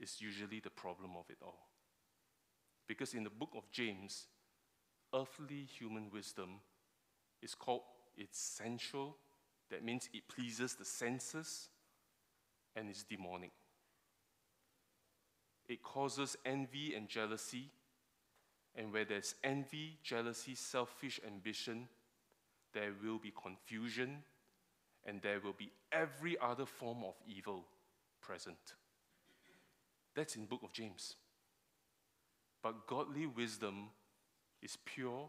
is 0.00 0.20
usually 0.20 0.60
the 0.60 0.70
problem 0.70 1.10
of 1.18 1.28
it 1.28 1.38
all. 1.42 1.68
Because 2.86 3.12
in 3.12 3.24
the 3.24 3.30
book 3.30 3.50
of 3.54 3.70
James, 3.70 4.24
earthly 5.14 5.64
human 5.64 6.10
wisdom 6.10 6.60
is 7.42 7.54
called 7.54 7.82
essential. 8.18 9.16
That 9.70 9.84
means 9.84 10.08
it 10.14 10.26
pleases 10.28 10.74
the 10.74 10.86
senses 10.86 11.68
and 12.78 12.90
is 12.90 13.04
demonic. 13.08 13.50
It 15.68 15.82
causes 15.82 16.36
envy 16.44 16.94
and 16.94 17.08
jealousy. 17.08 17.70
And 18.74 18.92
where 18.92 19.04
there's 19.04 19.34
envy, 19.42 19.98
jealousy, 20.04 20.54
selfish 20.54 21.18
ambition, 21.26 21.88
there 22.72 22.92
will 23.02 23.18
be 23.18 23.32
confusion 23.42 24.22
and 25.04 25.20
there 25.22 25.40
will 25.40 25.54
be 25.56 25.72
every 25.90 26.36
other 26.40 26.66
form 26.66 26.98
of 27.02 27.14
evil 27.26 27.64
present. 28.20 28.74
That's 30.14 30.36
in 30.36 30.44
book 30.44 30.62
of 30.62 30.72
James. 30.72 31.16
But 32.62 32.86
godly 32.86 33.26
wisdom 33.26 33.88
is 34.62 34.76
pure, 34.84 35.28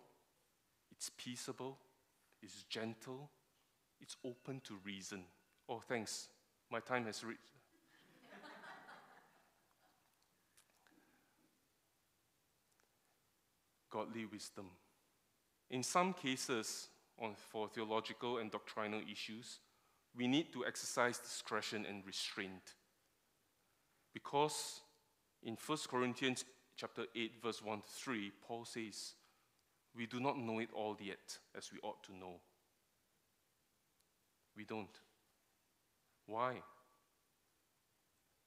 it's 0.91 1.09
peaceable, 1.17 1.77
it's 2.41 2.63
gentle, 2.63 3.29
it's 4.01 4.17
open 4.25 4.61
to 4.65 4.77
reason. 4.83 5.23
Oh, 5.67 5.81
thanks. 5.87 6.29
My 6.71 6.79
time 6.79 7.05
has 7.05 7.23
reached. 7.23 7.39
godly 13.89 14.25
wisdom. 14.25 14.67
In 15.69 15.83
some 15.83 16.13
cases, 16.13 16.89
on, 17.19 17.35
for 17.51 17.67
theological 17.67 18.37
and 18.37 18.51
doctrinal 18.51 19.01
issues, 19.11 19.59
we 20.15 20.27
need 20.27 20.51
to 20.53 20.65
exercise 20.65 21.17
discretion 21.17 21.85
and 21.87 22.05
restraint. 22.05 22.75
Because 24.13 24.81
in 25.43 25.57
1 25.63 25.77
Corinthians 25.89 26.45
chapter 26.75 27.03
8, 27.15 27.33
verse 27.43 27.61
1 27.61 27.81
to 27.81 27.87
3, 27.87 28.31
Paul 28.47 28.65
says, 28.65 29.13
We 29.95 30.05
do 30.07 30.19
not 30.19 30.37
know 30.37 30.59
it 30.59 30.69
all 30.73 30.97
yet 30.99 31.37
as 31.55 31.71
we 31.71 31.79
ought 31.83 32.03
to 32.05 32.15
know. 32.15 32.39
We 34.55 34.65
don't. 34.65 34.89
Why? 36.29 36.61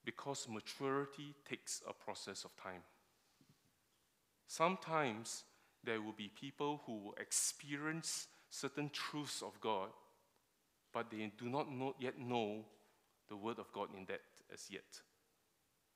Because 0.05 0.47
maturity 0.49 1.35
takes 1.47 1.81
a 1.87 1.93
process 1.93 2.45
of 2.45 2.55
time. 2.55 2.81
Sometimes 4.47 5.43
there 5.83 6.01
will 6.01 6.13
be 6.13 6.29
people 6.29 6.81
who 6.85 6.93
will 6.93 7.15
experience 7.19 8.27
certain 8.49 8.89
truths 8.89 9.41
of 9.41 9.59
God, 9.59 9.89
but 10.93 11.11
they 11.11 11.31
do 11.37 11.49
not 11.49 11.69
know, 11.69 11.93
yet 11.99 12.17
know 12.17 12.63
the 13.27 13.35
Word 13.35 13.59
of 13.59 13.71
God 13.73 13.89
in 13.97 14.05
that 14.05 14.21
as 14.53 14.67
yet. 14.69 15.01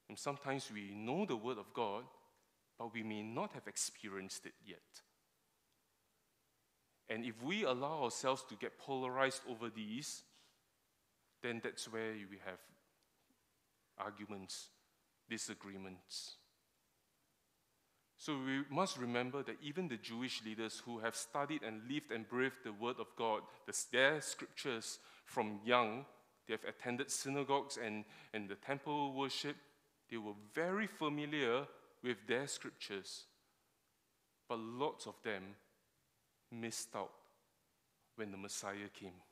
And 0.09 0.19
sometimes 0.19 0.69
we 0.73 0.93
know 0.93 1.25
the 1.25 1.37
Word 1.37 1.57
of 1.57 1.73
God, 1.73 2.03
but 2.77 2.93
we 2.93 3.03
may 3.03 3.23
not 3.23 3.53
have 3.53 3.67
experienced 3.67 4.45
it 4.45 4.53
yet. 4.65 4.81
And 7.09 7.23
if 7.23 7.41
we 7.41 7.63
allow 7.63 8.03
ourselves 8.03 8.43
to 8.49 8.55
get 8.55 8.77
polarized 8.77 9.41
over 9.49 9.69
these, 9.69 10.23
then 11.47 11.61
that's 11.63 11.91
where 11.91 12.11
we 12.29 12.37
have 12.45 12.59
arguments, 13.97 14.67
disagreements. 15.29 16.35
So 18.17 18.33
we 18.33 18.63
must 18.69 18.97
remember 18.97 19.43
that 19.43 19.55
even 19.61 19.87
the 19.87 19.95
Jewish 19.95 20.43
leaders 20.43 20.81
who 20.85 20.99
have 20.99 21.15
studied 21.15 21.63
and 21.63 21.81
lived 21.89 22.11
and 22.11 22.27
breathed 22.27 22.65
the 22.65 22.73
Word 22.73 22.97
of 22.99 23.07
God, 23.15 23.43
their 23.93 24.19
scriptures 24.19 24.99
from 25.23 25.61
young, 25.63 26.05
they 26.47 26.53
have 26.53 26.65
attended 26.67 27.09
synagogues 27.09 27.77
and, 27.81 28.03
and 28.33 28.49
the 28.49 28.55
temple 28.55 29.13
worship, 29.13 29.55
they 30.11 30.17
were 30.17 30.33
very 30.53 30.87
familiar 30.87 31.65
with 32.03 32.17
their 32.27 32.47
scriptures. 32.47 33.23
But 34.49 34.59
lots 34.59 35.05
of 35.05 35.15
them 35.23 35.43
missed 36.51 36.93
out 36.95 37.11
when 38.17 38.31
the 38.31 38.37
Messiah 38.37 38.89
came. 38.93 39.26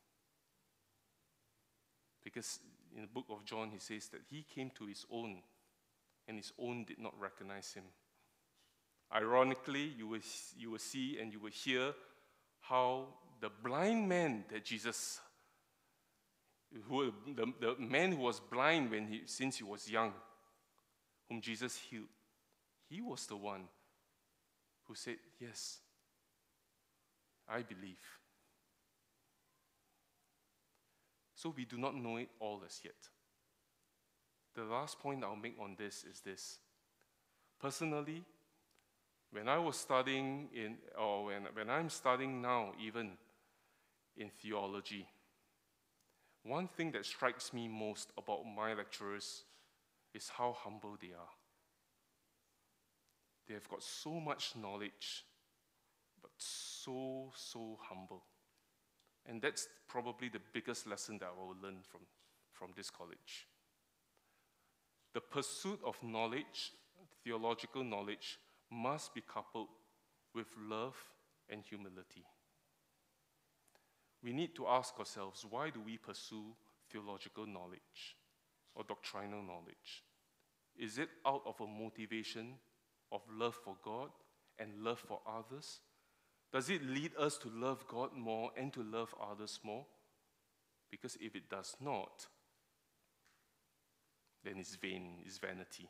Because 2.25 2.59
in 2.95 3.03
the 3.03 3.07
book 3.07 3.27
of 3.29 3.45
John, 3.45 3.69
he 3.71 3.79
says 3.79 4.07
that 4.09 4.21
he 4.29 4.43
came 4.53 4.71
to 4.71 4.87
his 4.87 5.05
own, 5.11 5.37
and 6.27 6.35
his 6.35 6.51
own 6.59 6.83
did 6.83 6.99
not 6.99 7.13
recognize 7.17 7.71
him. 7.71 7.83
Ironically, 9.13 9.93
you 9.95 10.07
will, 10.07 10.19
you 10.57 10.71
will 10.71 10.79
see 10.79 11.19
and 11.21 11.31
you 11.31 11.39
will 11.39 11.51
hear 11.51 11.93
how 12.61 13.05
the 13.39 13.51
blind 13.63 14.09
man 14.09 14.43
that 14.51 14.65
Jesus, 14.65 15.19
who, 16.89 17.13
the, 17.35 17.45
the 17.61 17.75
man 17.77 18.13
who 18.13 18.23
was 18.23 18.39
blind 18.39 18.89
when 18.89 19.07
he, 19.07 19.21
since 19.27 19.57
he 19.57 19.63
was 19.63 19.89
young, 19.89 20.11
whom 21.29 21.41
Jesus 21.41 21.77
healed, 21.77 22.07
He 22.89 23.01
was 23.01 23.27
the 23.27 23.35
one 23.35 23.65
who 24.87 24.95
said, 24.95 25.17
Yes, 25.39 25.77
I 27.47 27.61
believe. 27.61 27.99
So 31.45 31.53
we 31.55 31.65
do 31.65 31.77
not 31.77 31.95
know 31.95 32.17
it 32.17 32.29
all 32.39 32.63
as 32.65 32.81
yet. 32.83 32.95
The 34.55 34.63
last 34.63 34.97
point 34.97 35.23
I'll 35.23 35.35
make 35.35 35.55
on 35.61 35.75
this 35.77 36.03
is 36.03 36.19
this. 36.21 36.57
Personally, 37.61 38.23
when 39.31 39.47
I 39.47 39.59
was 39.59 39.75
studying 39.75 40.49
in, 40.55 40.77
or 40.99 41.25
when, 41.25 41.43
when 41.53 41.69
I'm 41.69 41.91
studying 41.91 42.41
now, 42.41 42.71
even 42.83 43.11
in 44.17 44.31
theology, 44.31 45.07
one 46.41 46.67
thing 46.67 46.91
that 46.93 47.05
strikes 47.05 47.53
me 47.53 47.67
most 47.67 48.09
about 48.17 48.39
my 48.43 48.73
lecturers 48.73 49.43
is 50.15 50.31
how 50.35 50.57
humble 50.57 50.97
they 50.99 51.13
are. 51.13 51.35
They 53.47 53.53
have 53.53 53.69
got 53.69 53.83
so 53.83 54.19
much 54.19 54.53
knowledge, 54.59 55.25
but 56.23 56.31
so, 56.39 57.31
so 57.35 57.77
humble. 57.87 58.23
And 59.27 59.41
that's 59.41 59.67
probably 59.87 60.29
the 60.29 60.41
biggest 60.53 60.87
lesson 60.87 61.17
that 61.19 61.29
I 61.35 61.39
will 61.39 61.55
learn 61.61 61.79
from, 61.89 62.01
from 62.51 62.71
this 62.75 62.89
college. 62.89 63.47
The 65.13 65.21
pursuit 65.21 65.79
of 65.85 66.01
knowledge, 66.03 66.73
theological 67.23 67.83
knowledge, 67.83 68.37
must 68.71 69.13
be 69.13 69.21
coupled 69.21 69.69
with 70.33 70.47
love 70.59 70.95
and 71.49 71.63
humility. 71.63 72.25
We 74.21 74.33
need 74.33 74.55
to 74.55 74.67
ask 74.67 74.97
ourselves 74.99 75.45
why 75.49 75.69
do 75.69 75.79
we 75.81 75.97
pursue 75.97 76.55
theological 76.91 77.45
knowledge 77.45 78.17
or 78.73 78.83
doctrinal 78.83 79.41
knowledge? 79.41 80.03
Is 80.77 80.97
it 80.97 81.09
out 81.25 81.43
of 81.45 81.61
a 81.61 81.67
motivation 81.67 82.55
of 83.11 83.21
love 83.31 83.55
for 83.55 83.77
God 83.83 84.09
and 84.59 84.83
love 84.83 84.99
for 84.99 85.21
others? 85.27 85.79
Does 86.55 86.69
it 86.69 86.85
lead 86.85 87.11
us 87.19 87.37
to 87.39 87.49
love 87.49 87.85
God 87.85 88.11
more 88.15 88.49
and 88.55 88.71
to 88.71 88.81
love 88.81 89.13
others 89.21 89.59
more? 89.61 89.85
Because 90.89 91.17
if 91.19 91.35
it 91.35 91.49
does 91.49 91.75
not, 91.81 92.27
then 94.41 94.53
it's 94.59 94.77
vain, 94.77 95.15
it's 95.25 95.37
vanity. 95.37 95.89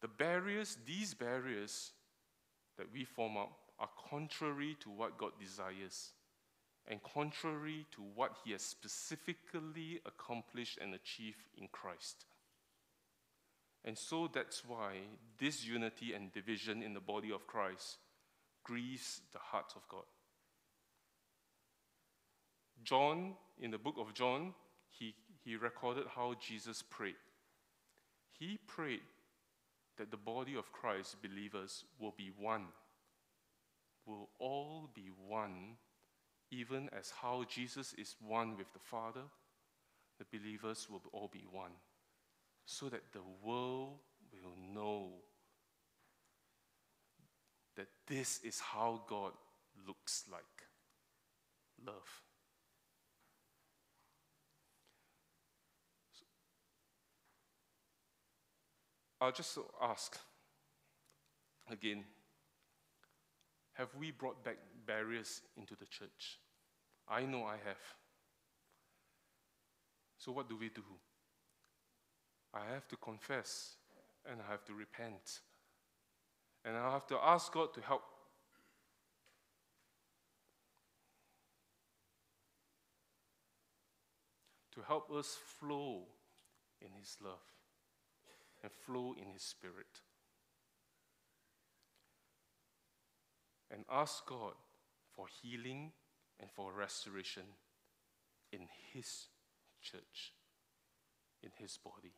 The 0.00 0.08
barriers, 0.08 0.78
these 0.86 1.12
barriers 1.12 1.92
that 2.78 2.86
we 2.94 3.04
form 3.04 3.36
up, 3.36 3.52
are 3.78 3.90
contrary 4.08 4.74
to 4.80 4.88
what 4.88 5.18
God 5.18 5.32
desires 5.38 6.12
and 6.86 6.98
contrary 7.02 7.84
to 7.94 8.00
what 8.14 8.32
He 8.42 8.52
has 8.52 8.62
specifically 8.62 10.00
accomplished 10.06 10.78
and 10.80 10.94
achieved 10.94 11.44
in 11.58 11.68
Christ. 11.70 12.24
And 13.84 13.96
so 13.96 14.28
that's 14.32 14.64
why 14.66 14.96
this 15.38 15.64
unity 15.64 16.12
and 16.12 16.32
division 16.32 16.82
in 16.82 16.94
the 16.94 17.00
body 17.00 17.30
of 17.32 17.46
Christ 17.46 17.98
grieves 18.64 19.20
the 19.32 19.38
heart 19.38 19.72
of 19.76 19.88
God. 19.88 20.04
John, 22.82 23.34
in 23.60 23.70
the 23.70 23.78
book 23.78 23.96
of 23.98 24.14
John, 24.14 24.54
he, 24.88 25.14
he 25.44 25.56
recorded 25.56 26.04
how 26.14 26.34
Jesus 26.40 26.82
prayed. 26.82 27.14
He 28.38 28.58
prayed 28.66 29.00
that 29.96 30.10
the 30.10 30.16
body 30.16 30.54
of 30.54 30.72
Christ, 30.72 31.16
believers, 31.22 31.84
will 31.98 32.14
be 32.16 32.30
one, 32.38 32.66
will 34.06 34.28
all 34.38 34.90
be 34.94 35.10
one, 35.26 35.76
even 36.50 36.88
as 36.98 37.12
how 37.22 37.44
Jesus 37.48 37.94
is 37.94 38.16
one 38.20 38.56
with 38.56 38.72
the 38.72 38.78
Father, 38.78 39.22
the 40.18 40.38
believers 40.38 40.88
will 40.90 41.02
all 41.12 41.28
be 41.32 41.44
one, 41.50 41.72
so 42.70 42.90
that 42.90 43.00
the 43.14 43.22
world 43.42 43.94
will 44.30 44.74
know 44.74 45.08
that 47.74 47.86
this 48.06 48.40
is 48.44 48.60
how 48.60 49.00
God 49.08 49.32
looks 49.86 50.24
like 50.30 50.42
love. 51.82 52.22
I'll 59.22 59.32
just 59.32 59.58
ask 59.82 60.18
again 61.70 62.04
have 63.72 63.88
we 63.98 64.10
brought 64.10 64.44
back 64.44 64.58
barriers 64.86 65.40
into 65.56 65.74
the 65.74 65.86
church? 65.86 66.38
I 67.08 67.22
know 67.22 67.44
I 67.44 67.56
have. 67.64 67.80
So, 70.18 70.32
what 70.32 70.50
do 70.50 70.56
we 70.58 70.68
do? 70.68 70.82
I 72.54 72.72
have 72.72 72.88
to 72.88 72.96
confess 72.96 73.76
and 74.30 74.40
I 74.46 74.50
have 74.50 74.64
to 74.66 74.74
repent. 74.74 75.40
And 76.64 76.76
I 76.76 76.92
have 76.92 77.06
to 77.08 77.16
ask 77.22 77.52
God 77.52 77.72
to 77.74 77.80
help. 77.80 78.02
To 84.74 84.82
help 84.86 85.10
us 85.10 85.36
flow 85.58 86.02
in 86.80 86.88
His 86.98 87.16
love 87.22 87.42
and 88.62 88.72
flow 88.72 89.14
in 89.20 89.32
His 89.32 89.42
Spirit. 89.42 90.02
And 93.70 93.84
ask 93.90 94.24
God 94.26 94.54
for 95.14 95.26
healing 95.42 95.92
and 96.40 96.50
for 96.50 96.72
restoration 96.72 97.42
in 98.52 98.68
His 98.92 99.26
church, 99.82 100.32
in 101.42 101.50
His 101.56 101.78
body. 101.78 102.14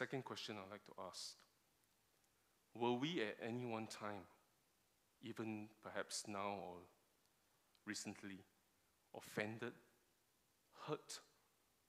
Second 0.00 0.24
question 0.24 0.56
I'd 0.56 0.70
like 0.70 0.86
to 0.86 0.94
ask 1.10 1.34
Were 2.74 2.94
we 2.94 3.20
at 3.20 3.36
any 3.46 3.66
one 3.66 3.86
time, 3.86 4.22
even 5.22 5.68
perhaps 5.82 6.24
now 6.26 6.56
or 6.58 6.76
recently, 7.84 8.38
offended, 9.14 9.74
hurt, 10.86 11.20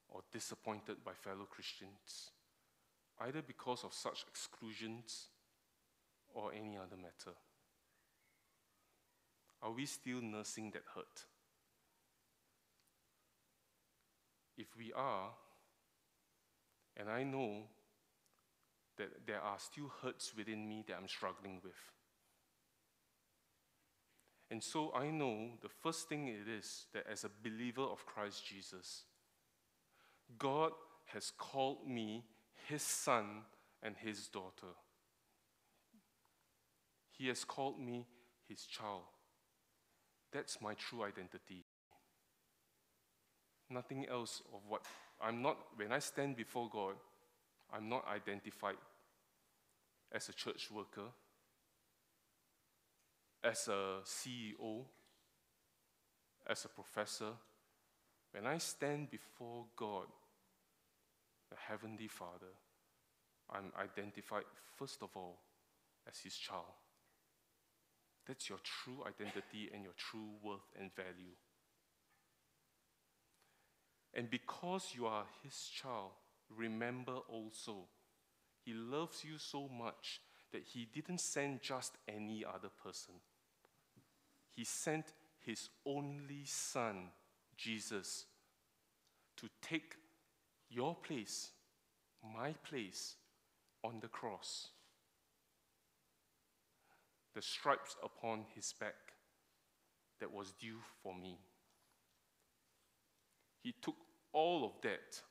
or 0.09 0.23
disappointed 0.29 0.97
by 1.05 1.13
fellow 1.13 1.45
Christians, 1.49 2.31
either 3.21 3.41
because 3.41 3.85
of 3.85 3.93
such 3.93 4.25
exclusions 4.27 5.29
or 6.33 6.51
any 6.51 6.75
other 6.75 6.97
matter? 6.97 7.37
Are 9.61 9.71
we 9.71 9.85
still 9.85 10.19
nursing 10.21 10.71
that 10.71 10.83
hurt? 10.93 11.27
If 14.57 14.75
we 14.77 14.91
are, 14.91 15.29
and 16.97 17.09
I 17.09 17.23
know 17.23 17.67
that 19.01 19.25
there 19.25 19.41
are 19.41 19.57
still 19.57 19.91
hurts 20.03 20.33
within 20.37 20.67
me 20.67 20.83
that 20.87 20.95
I'm 20.95 21.07
struggling 21.07 21.59
with. 21.63 21.73
And 24.51 24.61
so 24.61 24.91
I 24.93 25.09
know 25.09 25.51
the 25.61 25.69
first 25.69 26.07
thing 26.07 26.27
it 26.27 26.47
is 26.47 26.85
that 26.93 27.05
as 27.11 27.23
a 27.23 27.29
believer 27.43 27.81
of 27.81 28.05
Christ 28.05 28.45
Jesus, 28.45 29.05
God 30.37 30.71
has 31.13 31.31
called 31.37 31.87
me 31.87 32.25
his 32.67 32.83
son 32.83 33.43
and 33.81 33.95
his 33.97 34.27
daughter. 34.27 34.75
He 37.11 37.27
has 37.27 37.43
called 37.43 37.79
me 37.79 38.05
his 38.47 38.65
child. 38.65 39.03
That's 40.31 40.61
my 40.61 40.73
true 40.75 41.03
identity. 41.03 41.65
Nothing 43.69 44.05
else 44.07 44.41
of 44.53 44.59
what 44.67 44.81
I'm 45.19 45.41
not, 45.41 45.57
when 45.75 45.91
I 45.91 45.99
stand 45.99 46.35
before 46.35 46.69
God, 46.71 46.95
I'm 47.73 47.87
not 47.87 48.05
identified 48.07 48.75
as 50.11 50.29
a 50.29 50.33
church 50.33 50.69
worker, 50.71 51.09
as 53.43 53.67
a 53.67 53.99
CEO, 54.05 54.85
as 56.47 56.65
a 56.65 56.69
professor. 56.69 57.31
When 58.31 58.45
I 58.45 58.57
stand 58.57 59.09
before 59.09 59.65
God, 59.75 60.07
the 61.49 61.57
Heavenly 61.67 62.07
Father, 62.07 62.53
I'm 63.49 63.71
identified 63.79 64.43
first 64.77 65.01
of 65.01 65.09
all 65.15 65.39
as 66.07 66.19
His 66.19 66.35
child. 66.35 66.63
That's 68.27 68.49
your 68.49 68.59
true 68.63 69.03
identity 69.05 69.69
and 69.73 69.83
your 69.83 69.93
true 69.97 70.31
worth 70.41 70.71
and 70.79 70.93
value. 70.95 71.35
And 74.13 74.29
because 74.29 74.93
you 74.95 75.05
are 75.07 75.25
His 75.43 75.69
child, 75.73 76.11
remember 76.49 77.17
also, 77.29 77.87
He 78.63 78.73
loves 78.73 79.23
you 79.23 79.37
so 79.37 79.67
much 79.67 80.21
that 80.51 80.63
He 80.63 80.87
didn't 80.93 81.19
send 81.19 81.61
just 81.61 81.97
any 82.07 82.45
other 82.45 82.69
person. 82.83 83.15
He 84.55 84.63
sent 84.63 85.13
His 85.39 85.69
only 85.85 86.45
Son, 86.45 87.09
Jesus, 87.57 88.25
to 89.37 89.47
take 89.61 89.95
your 90.69 90.95
place, 90.95 91.49
my 92.23 92.53
place, 92.63 93.15
on 93.83 93.99
the 93.99 94.07
cross. 94.07 94.67
The 97.33 97.41
stripes 97.41 97.95
upon 98.03 98.45
His 98.53 98.73
back 98.79 99.13
that 100.19 100.31
was 100.31 100.51
due 100.51 100.79
for 101.01 101.15
me. 101.15 101.39
He 103.63 103.73
took 103.81 103.95
all 104.33 104.65
of 104.65 104.81
that, 104.81 105.21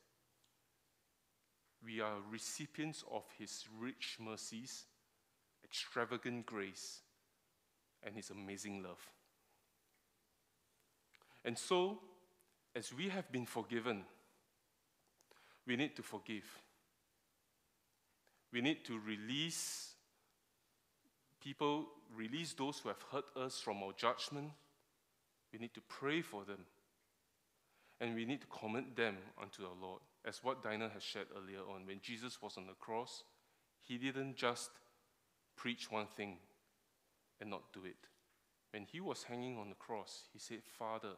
we 1.85 2.01
are 2.01 2.15
recipients 2.31 3.05
of 3.11 3.25
His 3.39 3.67
rich 3.79 4.19
mercies, 4.21 4.85
extravagant 5.65 6.47
grace, 6.47 7.01
and 8.03 8.15
His 8.15 8.31
amazing 8.31 8.83
love. 8.83 9.01
And 11.45 11.57
so, 11.57 11.99
as 12.75 12.93
we 12.93 13.09
have 13.09 13.31
been 13.33 13.47
forgiven, 13.47 14.05
we 15.67 15.77
need 15.77 15.97
to 15.97 16.03
forgive. 16.03 16.45
We 18.53 18.61
need 18.61 18.85
to 18.87 18.99
release 18.99 19.95
people, 21.43 21.87
release 22.15 22.53
those 22.53 22.79
who 22.79 22.89
have 22.89 23.03
hurt 23.11 23.25
us 23.37 23.61
from 23.61 23.83
our 23.83 23.93
judgment. 23.97 24.51
We 25.53 25.59
need 25.59 25.75
to 25.75 25.81
pray 25.89 26.21
for 26.21 26.45
them. 26.45 26.65
And 28.01 28.15
we 28.15 28.25
need 28.25 28.41
to 28.41 28.47
commit 28.47 28.97
them 28.97 29.17
unto 29.41 29.65
our 29.65 29.77
Lord. 29.81 30.01
As 30.25 30.45
what 30.45 30.63
Dinah 30.63 30.91
has 30.93 31.03
shared 31.03 31.29
earlier 31.37 31.61
on, 31.61 31.87
when 31.87 32.01
Jesus 32.01 32.43
was 32.43 32.57
on 32.57 32.67
the 32.67 32.75
cross, 32.75 33.25
he 33.81 33.97
didn't 33.97 34.37
just 34.37 34.71
preach 35.57 35.91
one 35.91 36.07
thing 36.07 36.37
and 37.41 37.51
not 37.51 37.73
do 37.73 37.85
it. 37.85 37.97
When 38.73 38.85
he 38.85 39.01
was 39.01 39.25
hanging 39.25 39.59
on 39.59 39.71
the 39.71 39.75
cross, 39.75 40.25
he 40.33 40.39
said, 40.39 40.61
Father, 40.79 41.15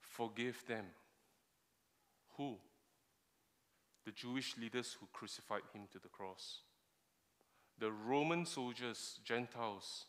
forgive 0.00 0.64
them. 0.66 0.86
Who? 2.36 2.56
The 4.06 4.12
Jewish 4.12 4.56
leaders 4.56 4.96
who 4.98 5.06
crucified 5.12 5.62
him 5.74 5.82
to 5.92 5.98
the 5.98 6.08
cross. 6.08 6.62
The 7.78 7.92
Roman 7.92 8.46
soldiers, 8.46 9.20
Gentiles, 9.24 10.06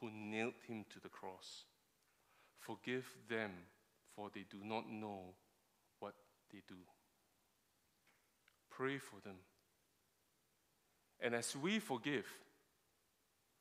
who 0.00 0.10
nailed 0.10 0.54
him 0.66 0.84
to 0.90 1.00
the 1.00 1.08
cross. 1.08 1.64
Forgive 2.58 3.06
them, 3.28 3.50
for 4.14 4.30
they 4.32 4.44
do 4.48 4.58
not 4.62 4.88
know 4.88 5.34
they 6.52 6.62
do. 6.66 6.76
Pray 8.70 8.98
for 8.98 9.20
them. 9.24 9.36
And 11.20 11.34
as 11.34 11.56
we 11.56 11.78
forgive, 11.78 12.26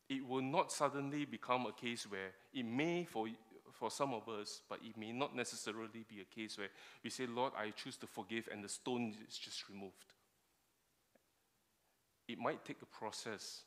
it 0.10 0.26
will 0.26 0.42
not 0.42 0.72
suddenly 0.72 1.26
become 1.26 1.66
a 1.66 1.72
case 1.72 2.10
where 2.10 2.32
it 2.54 2.66
may, 2.66 3.06
for, 3.06 3.28
for 3.72 3.90
some 3.92 4.14
of 4.14 4.30
us, 4.30 4.62
but 4.70 4.80
it 4.84 4.98
may 4.98 5.12
not 5.12 5.36
necessarily 5.36 6.06
be 6.08 6.22
a 6.22 6.36
case 6.36 6.58
where 6.58 6.70
we 7.04 7.10
say, 7.10 7.26
Lord, 7.26 7.54
I 7.58 7.72
choose 7.72 7.98
to 7.98 8.08
forgive, 8.08 8.48
and 8.52 8.64
the 8.64 8.70
stone 8.70 9.14
is 9.28 9.38
just 9.38 9.68
removed. 9.70 10.14
It 12.28 12.38
might 12.38 12.64
take 12.64 12.82
a 12.82 12.86
process, 12.86 13.64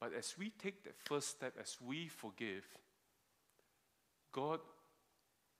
but 0.00 0.12
as 0.14 0.34
we 0.38 0.50
take 0.50 0.84
that 0.84 0.96
first 0.98 1.28
step, 1.28 1.54
as 1.60 1.76
we 1.80 2.08
forgive, 2.08 2.64
God 4.32 4.60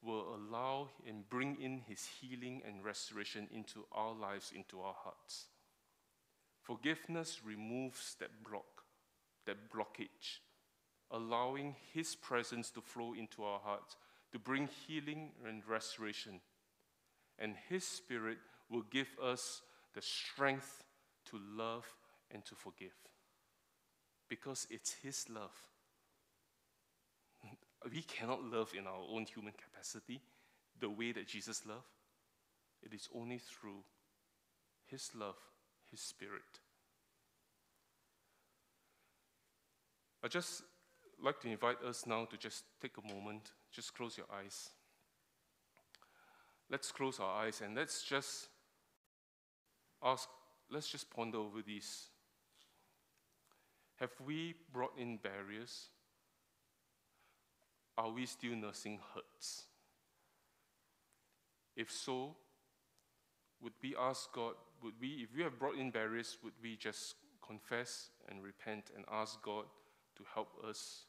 will 0.03 0.35
allow 0.35 0.89
and 1.07 1.29
bring 1.31 1.57
in 1.61 1.81
his 1.87 2.07
healing 2.21 2.63
and 2.67 2.85
restoration 2.85 3.49
into 3.53 3.85
our 3.93 4.13
lives, 4.13 4.53
into 4.55 4.81
our 4.81 4.95
hearts. 5.05 5.47
Forgiveness 6.61 7.41
removes 7.45 8.17
that 8.19 8.43
block, 8.49 8.85
that 9.47 9.71
blockage, 9.73 10.41
allowing 11.11 11.77
his 11.93 12.15
presence 12.15 12.71
to 12.71 12.81
flow 12.81 13.15
into 13.15 13.45
our 13.45 13.61
hearts, 13.61 13.97
to 14.33 14.39
bring 14.39 14.69
healing 14.87 15.31
and 15.47 15.63
restoration. 15.69 16.41
And 17.39 17.55
his 17.69 17.85
spirit 17.85 18.39
will 18.71 18.85
give 18.91 19.09
us 19.23 19.63
the 19.95 20.03
strength 20.03 20.83
to 21.27 21.39
love 21.57 21.87
and 22.31 22.45
to 22.47 22.55
forgive. 22.55 22.95
Because 24.29 24.67
it's 24.71 24.95
his 25.03 25.29
love 25.29 25.53
we 27.91 28.03
cannot 28.03 28.45
love 28.45 28.73
in 28.79 28.87
our 28.87 29.01
own 29.11 29.25
human 29.25 29.53
capacity 29.53 30.23
the 30.79 30.91
way 30.91 31.13
that 31.13 31.27
Jesus 31.27 31.67
loved. 31.67 31.87
It 32.83 32.93
is 32.95 33.09
only 33.15 33.39
through 33.39 33.85
His 34.87 35.11
love, 35.15 35.37
His 35.91 36.01
Spirit. 36.01 36.61
I 40.25 40.29
just 40.29 40.63
like 41.23 41.41
to 41.41 41.49
invite 41.49 41.83
us 41.83 42.07
now 42.07 42.25
to 42.27 42.37
just 42.37 42.65
take 42.81 42.97
a 42.99 43.15
moment, 43.15 43.53
just 43.73 43.95
close 43.95 44.17
your 44.17 44.27
eyes. 44.33 44.71
Let's 46.71 46.93
close 46.93 47.21
our 47.21 47.45
eyes 47.45 47.61
and 47.61 47.77
let's 47.77 48.03
just 48.03 48.49
ask, 50.03 50.29
let's 50.71 50.89
just 50.89 51.11
ponder 51.11 51.39
over 51.39 51.63
these. 51.63 52.09
Have 53.97 54.13
we 54.25 54.55
brought 54.73 54.99
in 54.99 55.19
barriers? 55.19 55.89
Are 57.99 58.11
we 58.11 58.27
still 58.27 58.57
nursing 58.57 58.99
hurts? 59.15 59.65
If 61.77 61.91
so, 61.91 62.37
would 63.61 63.75
we 63.83 63.95
ask 63.99 64.33
God, 64.33 64.55
would 64.83 64.95
we, 65.01 65.27
if 65.29 65.37
we 65.37 65.43
have 65.43 65.59
brought 65.59 65.77
in 65.77 65.91
barriers, 65.91 66.39
would 66.43 66.55
we 66.63 66.77
just 66.77 67.15
confess 67.47 68.11
and 68.29 68.43
repent 68.43 68.91
and 68.95 69.05
ask 69.11 69.43
God 69.43 69.65
to 70.17 70.25
help 70.35 70.49
us 70.69 71.05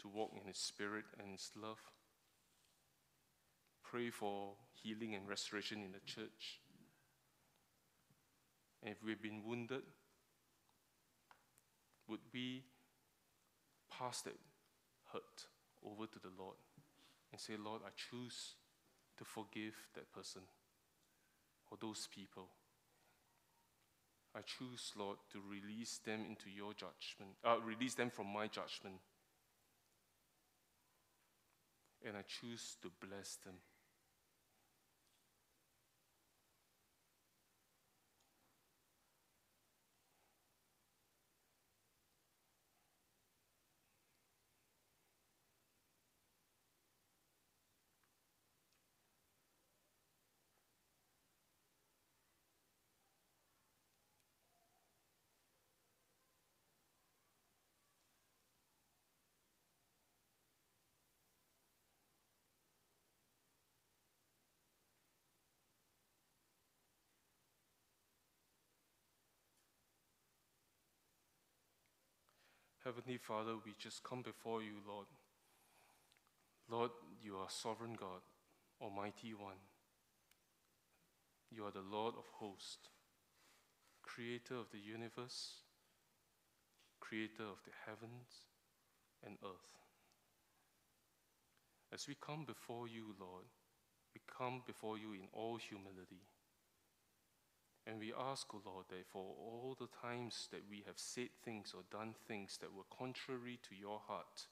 to 0.00 0.08
walk 0.08 0.32
in 0.34 0.46
His 0.46 0.58
Spirit 0.58 1.04
and 1.18 1.32
His 1.32 1.50
love? 1.60 1.78
Pray 3.82 4.10
for 4.10 4.54
healing 4.82 5.14
and 5.14 5.28
restoration 5.28 5.82
in 5.82 5.92
the 5.92 6.00
church. 6.04 6.60
And 8.82 8.92
if 8.92 9.02
we've 9.04 9.22
been 9.22 9.42
wounded, 9.44 9.82
would 12.08 12.20
we 12.32 12.64
pass 13.90 14.20
that 14.22 14.36
hurt 15.14 15.46
over 15.86 16.06
to 16.06 16.18
the 16.18 16.34
Lord 16.36 16.58
and 17.30 17.40
say, 17.40 17.54
Lord, 17.56 17.82
I 17.86 17.90
choose 17.94 18.54
to 19.16 19.24
forgive 19.24 19.74
that 19.94 20.12
person 20.12 20.42
or 21.70 21.78
those 21.80 22.08
people. 22.12 22.48
I 24.36 24.40
choose, 24.42 24.92
Lord, 24.96 25.18
to 25.30 25.38
release 25.48 26.00
them 26.04 26.26
into 26.28 26.50
your 26.50 26.74
judgment, 26.74 27.38
uh, 27.44 27.58
release 27.64 27.94
them 27.94 28.10
from 28.10 28.26
my 28.32 28.48
judgment. 28.48 28.96
And 32.04 32.16
I 32.16 32.22
choose 32.22 32.76
to 32.82 32.90
bless 33.00 33.36
them. 33.36 33.54
Heavenly 72.84 73.16
Father, 73.16 73.54
we 73.64 73.72
just 73.78 74.02
come 74.04 74.20
before 74.20 74.62
you, 74.62 74.74
Lord. 74.86 75.06
Lord, 76.70 76.90
you 77.22 77.36
are 77.36 77.48
sovereign 77.48 77.96
God, 77.98 78.20
Almighty 78.78 79.32
One. 79.32 79.56
You 81.50 81.64
are 81.64 81.70
the 81.70 81.80
Lord 81.80 82.12
of 82.18 82.24
hosts, 82.34 82.90
creator 84.02 84.56
of 84.56 84.66
the 84.70 84.78
universe, 84.78 85.62
creator 87.00 87.44
of 87.44 87.64
the 87.64 87.72
heavens 87.86 88.44
and 89.24 89.38
earth. 89.42 89.80
As 91.90 92.06
we 92.06 92.16
come 92.20 92.44
before 92.44 92.86
you, 92.86 93.14
Lord, 93.18 93.46
we 94.14 94.20
come 94.28 94.62
before 94.66 94.98
you 94.98 95.14
in 95.14 95.28
all 95.32 95.56
humility. 95.56 96.20
And 97.86 97.98
we 97.98 98.12
ask, 98.18 98.46
O 98.54 98.62
oh 98.64 98.70
Lord, 98.70 98.86
that 98.88 99.06
for 99.12 99.20
all 99.20 99.76
the 99.78 99.88
times 100.00 100.48
that 100.52 100.62
we 100.70 100.82
have 100.86 100.96
said 100.98 101.28
things 101.44 101.74
or 101.74 101.82
done 101.90 102.14
things 102.26 102.58
that 102.60 102.72
were 102.72 102.88
contrary 102.96 103.58
to 103.68 103.74
your 103.74 104.00
heart, 104.06 104.48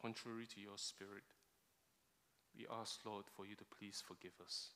contrary 0.00 0.46
to 0.54 0.60
your 0.60 0.78
spirit, 0.78 1.24
we 2.56 2.66
ask, 2.72 3.00
Lord, 3.04 3.24
for 3.36 3.44
you 3.44 3.54
to 3.56 3.64
please 3.78 4.02
forgive 4.06 4.40
us. 4.42 4.70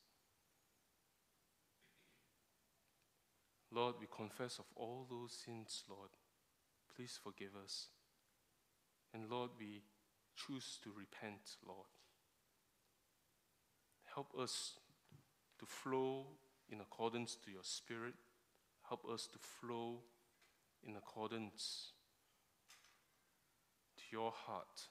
Lord, 3.71 3.97
we 4.01 4.07
confess 4.15 4.59
of 4.59 4.65
all 4.75 5.07
those 5.09 5.33
sins, 5.33 5.85
Lord. 5.89 6.11
Please 6.95 7.19
forgive 7.23 7.55
us. 7.63 7.89
And 9.15 9.31
Lord, 9.31 9.51
we 9.59 9.83
choose 10.37 10.79
to 10.83 10.91
repent, 10.91 11.57
Lord. 11.67 11.87
Help 14.15 14.33
us 14.39 14.75
to 15.59 15.67
flow 15.67 16.27
in 16.71 16.81
accordance 16.81 17.37
to 17.45 17.51
your 17.51 17.63
spirit. 17.63 18.15
Help 18.89 19.05
us 19.07 19.27
to 19.27 19.39
flow 19.39 20.01
in 20.83 20.97
accordance 20.97 21.93
to 23.97 24.05
your 24.11 24.31
heart, 24.31 24.89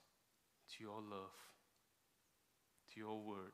to 0.76 0.84
your 0.84 1.02
love, 1.02 1.34
to 2.94 3.00
your 3.00 3.20
word. 3.20 3.54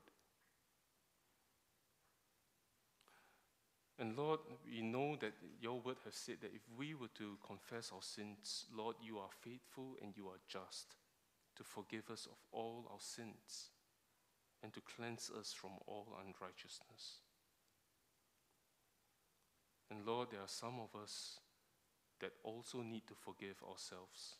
And 3.98 4.16
Lord, 4.16 4.40
we 4.66 4.82
know 4.82 5.16
that 5.20 5.34
your 5.60 5.80
word 5.80 5.96
has 6.04 6.16
said 6.16 6.38
that 6.42 6.52
if 6.52 6.62
we 6.76 6.94
were 6.94 7.12
to 7.16 7.38
confess 7.46 7.92
our 7.94 8.02
sins, 8.02 8.66
Lord, 8.76 8.96
you 9.00 9.18
are 9.18 9.30
faithful 9.40 9.96
and 10.02 10.12
you 10.16 10.26
are 10.26 10.40
just 10.48 10.96
to 11.56 11.62
forgive 11.62 12.10
us 12.10 12.26
of 12.26 12.36
all 12.50 12.88
our 12.90 12.98
sins 12.98 13.70
and 14.62 14.72
to 14.72 14.80
cleanse 14.80 15.30
us 15.38 15.52
from 15.52 15.70
all 15.86 16.08
unrighteousness. 16.18 17.23
And 19.90 20.06
Lord, 20.06 20.28
there 20.30 20.40
are 20.40 20.48
some 20.48 20.80
of 20.80 21.00
us 21.00 21.38
that 22.20 22.32
also 22.42 22.82
need 22.82 23.06
to 23.08 23.14
forgive 23.14 23.56
ourselves. 23.68 24.36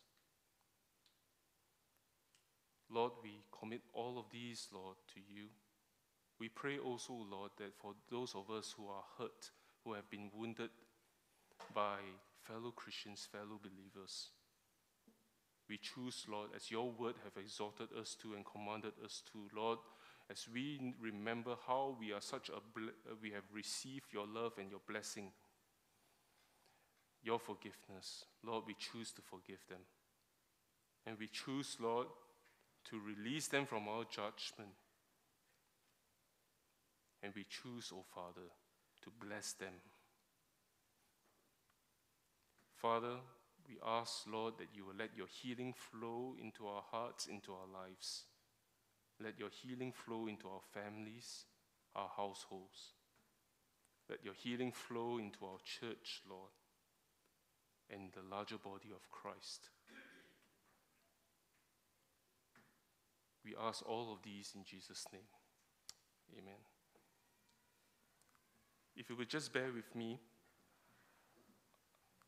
Lord, 2.89 3.13
we 3.23 3.45
commit 3.57 3.81
all 3.93 4.19
of 4.19 4.25
these, 4.31 4.67
Lord, 4.73 4.97
to 5.13 5.19
you. 5.19 5.47
We 6.39 6.49
pray 6.49 6.77
also, 6.77 7.13
Lord, 7.13 7.51
that 7.57 7.75
for 7.79 7.93
those 8.11 8.35
of 8.35 8.49
us 8.49 8.73
who 8.77 8.87
are 8.87 9.03
hurt, 9.17 9.51
who 9.83 9.93
have 9.93 10.09
been 10.09 10.29
wounded 10.33 10.69
by 11.73 11.97
fellow 12.41 12.71
Christians, 12.71 13.27
fellow 13.31 13.59
believers, 13.61 14.29
we 15.67 15.77
choose, 15.77 16.25
Lord, 16.29 16.49
as 16.55 16.69
your 16.69 16.91
word 16.91 17.15
have 17.23 17.41
exhorted 17.41 17.89
us 17.99 18.15
to 18.21 18.33
and 18.33 18.45
commanded 18.45 18.93
us 19.03 19.23
to, 19.31 19.49
Lord, 19.55 19.79
as 20.29 20.47
we 20.51 20.93
remember 20.99 21.55
how 21.67 21.95
we 21.99 22.11
are 22.11 22.21
such 22.21 22.49
a 22.49 22.55
uh, 22.55 23.13
we 23.21 23.31
have 23.31 23.43
received 23.53 24.11
your 24.11 24.25
love 24.25 24.53
and 24.57 24.69
your 24.71 24.81
blessing, 24.87 25.31
your 27.23 27.39
forgiveness. 27.39 28.25
Lord, 28.43 28.63
we 28.67 28.75
choose 28.79 29.11
to 29.13 29.21
forgive 29.21 29.59
them. 29.69 29.81
And 31.05 31.17
we 31.19 31.27
choose, 31.27 31.77
Lord, 31.79 32.07
to 32.89 32.99
release 32.99 33.47
them 33.47 33.65
from 33.65 33.87
our 33.87 34.03
judgment. 34.03 34.73
And 37.21 37.33
we 37.35 37.45
choose, 37.47 37.91
O 37.93 37.97
oh 37.99 38.05
Father, 38.13 38.47
to 39.03 39.11
bless 39.25 39.53
them. 39.53 39.73
Father, 42.75 43.17
we 43.67 43.77
ask, 43.85 44.25
Lord, 44.31 44.55
that 44.57 44.67
you 44.73 44.85
will 44.85 44.95
let 44.97 45.15
your 45.15 45.27
healing 45.27 45.73
flow 45.73 46.35
into 46.41 46.67
our 46.67 46.83
hearts, 46.91 47.27
into 47.27 47.51
our 47.51 47.67
lives. 47.71 48.23
Let 49.23 49.39
your 49.39 49.49
healing 49.49 49.93
flow 49.93 50.27
into 50.27 50.47
our 50.47 50.61
families, 50.73 51.45
our 51.95 52.09
households. 52.15 52.93
Let 54.09 54.23
your 54.23 54.33
healing 54.33 54.71
flow 54.71 55.17
into 55.17 55.45
our 55.45 55.57
church, 55.63 56.21
Lord, 56.29 56.51
and 57.89 58.11
the 58.13 58.35
larger 58.35 58.57
body 58.57 58.89
of 58.93 59.09
Christ. 59.09 59.69
We 63.43 63.55
ask 63.61 63.87
all 63.87 64.11
of 64.11 64.19
these 64.23 64.51
in 64.55 64.63
Jesus' 64.63 65.05
name. 65.13 65.21
Amen. 66.37 66.59
If 68.95 69.09
you 69.09 69.15
would 69.15 69.29
just 69.29 69.53
bear 69.53 69.71
with 69.73 69.95
me, 69.95 70.19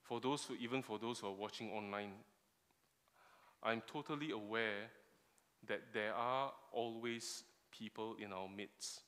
for 0.03 0.21
those 0.21 0.43
who, 0.45 0.55
even 0.55 0.81
for 0.81 0.99
those 0.99 1.19
who 1.19 1.27
are 1.27 1.33
watching 1.33 1.71
online, 1.71 2.13
I'm 3.61 3.81
totally 3.85 4.31
aware 4.31 4.89
that 5.66 5.93
there 5.93 6.14
are 6.14 6.51
always 6.72 7.43
people 7.72 8.16
in 8.24 8.32
our 8.32 8.47
midst 8.47 9.01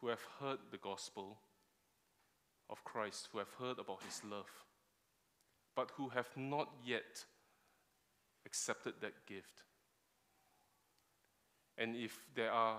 who 0.00 0.08
have 0.08 0.20
heard 0.40 0.58
the 0.70 0.78
gospel 0.78 1.38
of 2.70 2.84
Christ, 2.84 3.28
who 3.32 3.38
have 3.38 3.52
heard 3.58 3.78
about 3.78 4.02
his 4.02 4.22
love, 4.28 4.50
but 5.74 5.90
who 5.96 6.08
have 6.10 6.28
not 6.36 6.68
yet 6.84 7.24
accepted 8.46 8.94
that 9.00 9.26
gift. 9.26 9.62
And 11.76 11.96
if 11.96 12.18
there 12.34 12.52
are 12.52 12.78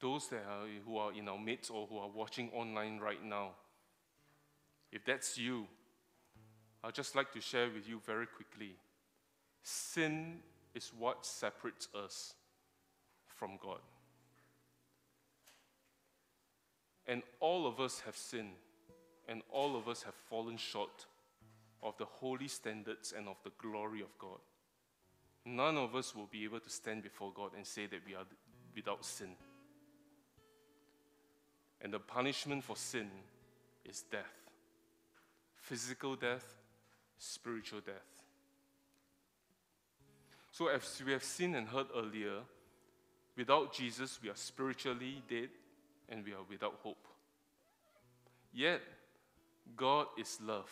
those 0.00 0.28
that 0.28 0.44
are, 0.48 0.66
who 0.84 0.98
are 0.98 1.12
in 1.12 1.28
our 1.28 1.38
midst 1.38 1.70
or 1.70 1.86
who 1.86 1.98
are 1.98 2.08
watching 2.08 2.50
online 2.52 2.98
right 2.98 3.24
now, 3.24 3.52
if 4.92 5.04
that's 5.04 5.36
you, 5.36 5.66
I'd 6.84 6.94
just 6.94 7.16
like 7.16 7.32
to 7.32 7.40
share 7.40 7.68
with 7.70 7.88
you 7.88 8.00
very 8.04 8.26
quickly. 8.26 8.76
Sin 9.62 10.38
is 10.76 10.92
what 10.96 11.26
separates 11.26 11.88
us 11.92 12.34
from 13.26 13.58
God. 13.60 13.80
And 17.08 17.22
all 17.40 17.66
of 17.66 17.80
us 17.80 18.00
have 18.06 18.16
sinned, 18.16 18.54
and 19.28 19.42
all 19.50 19.76
of 19.76 19.88
us 19.88 20.04
have 20.04 20.14
fallen 20.14 20.56
short 20.56 21.06
of 21.82 21.96
the 21.98 22.04
holy 22.04 22.46
standards 22.46 23.12
and 23.16 23.26
of 23.26 23.36
the 23.42 23.52
glory 23.58 24.02
of 24.02 24.16
God 24.18 24.38
none 25.46 25.76
of 25.76 25.94
us 25.94 26.14
will 26.14 26.26
be 26.26 26.44
able 26.44 26.60
to 26.60 26.68
stand 26.68 27.02
before 27.02 27.32
God 27.32 27.52
and 27.56 27.64
say 27.64 27.86
that 27.86 28.00
we 28.06 28.14
are 28.14 28.24
without 28.74 29.04
sin. 29.04 29.30
And 31.80 31.92
the 31.92 32.00
punishment 32.00 32.64
for 32.64 32.76
sin 32.76 33.08
is 33.84 34.02
death 34.10 34.24
physical 35.60 36.14
death, 36.14 36.44
spiritual 37.18 37.80
death. 37.80 38.15
So, 40.56 40.68
as 40.68 41.02
we 41.04 41.12
have 41.12 41.22
seen 41.22 41.54
and 41.54 41.68
heard 41.68 41.88
earlier, 41.94 42.38
without 43.36 43.74
Jesus, 43.74 44.18
we 44.22 44.30
are 44.30 44.36
spiritually 44.36 45.22
dead 45.28 45.50
and 46.08 46.24
we 46.24 46.32
are 46.32 46.44
without 46.48 46.78
hope. 46.82 47.06
Yet, 48.54 48.80
God 49.76 50.06
is 50.18 50.38
love. 50.42 50.70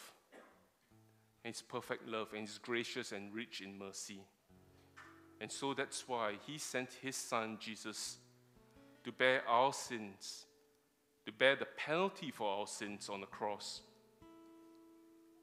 And 1.45 1.55
He's 1.55 1.61
perfect 1.61 2.09
love 2.09 2.29
and 2.33 2.41
He's 2.41 2.57
gracious 2.57 3.13
and 3.13 3.35
rich 3.35 3.61
in 3.61 3.79
mercy. 3.79 4.23
And 5.39 5.53
so 5.53 5.75
that's 5.75 6.09
why 6.09 6.37
he 6.47 6.57
sent 6.57 6.95
his 7.03 7.17
son 7.17 7.59
Jesus 7.61 8.17
to 9.05 9.13
bear 9.13 9.47
our 9.47 9.75
sins, 9.75 10.47
to 11.27 11.33
bear 11.33 11.57
the 11.57 11.67
penalty 11.77 12.31
for 12.31 12.49
our 12.49 12.67
sins 12.67 13.11
on 13.11 13.21
the 13.21 13.27
cross. 13.27 13.83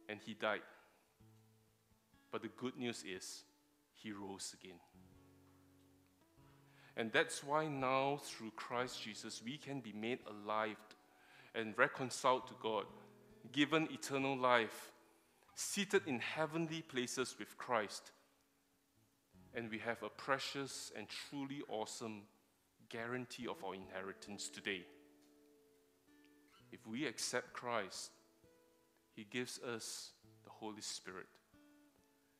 And 0.09 0.19
he 0.25 0.33
died. 0.33 0.61
But 2.31 2.41
the 2.41 2.49
good 2.57 2.75
news 2.75 3.03
is, 3.07 3.43
he 4.01 4.11
rose 4.11 4.55
again. 4.61 4.79
And 6.97 7.11
that's 7.11 7.43
why 7.43 7.67
now, 7.67 8.19
through 8.21 8.51
Christ 8.55 9.01
Jesus, 9.01 9.41
we 9.43 9.57
can 9.57 9.79
be 9.79 9.93
made 9.93 10.19
alive 10.27 10.77
and 11.55 11.77
reconciled 11.77 12.47
to 12.47 12.53
God, 12.61 12.85
given 13.51 13.87
eternal 13.91 14.37
life, 14.37 14.91
seated 15.55 16.03
in 16.05 16.19
heavenly 16.19 16.81
places 16.81 17.35
with 17.39 17.57
Christ 17.57 18.11
and 19.53 19.69
we 19.69 19.79
have 19.79 20.01
a 20.03 20.09
precious 20.09 20.91
and 20.97 21.07
truly 21.29 21.61
awesome 21.67 22.21
guarantee 22.89 23.47
of 23.47 23.63
our 23.63 23.75
inheritance 23.75 24.49
today. 24.49 24.83
If 26.71 26.87
we 26.87 27.05
accept 27.05 27.53
Christ, 27.53 28.11
He 29.13 29.25
gives 29.25 29.59
us 29.59 30.11
the 30.45 30.49
Holy 30.49 30.81
Spirit, 30.81 31.27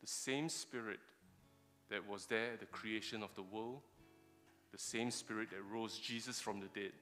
the 0.00 0.06
same 0.06 0.48
Spirit 0.48 1.00
that 1.92 2.08
was 2.08 2.24
there 2.24 2.54
at 2.54 2.60
the 2.60 2.66
creation 2.66 3.22
of 3.22 3.34
the 3.34 3.42
world, 3.42 3.82
the 4.72 4.78
same 4.78 5.10
Spirit 5.10 5.50
that 5.50 5.62
rose 5.70 5.98
Jesus 5.98 6.40
from 6.40 6.58
the 6.58 6.68
dead, 6.74 6.92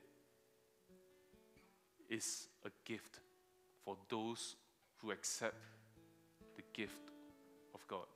is 2.11 2.49
a 2.67 2.71
gift 2.85 3.21
for 3.85 3.97
those 4.09 4.57
who 4.97 5.13
accept 5.13 5.55
the 6.57 6.63
gift 6.73 7.13
of 7.73 7.87
God. 7.87 8.07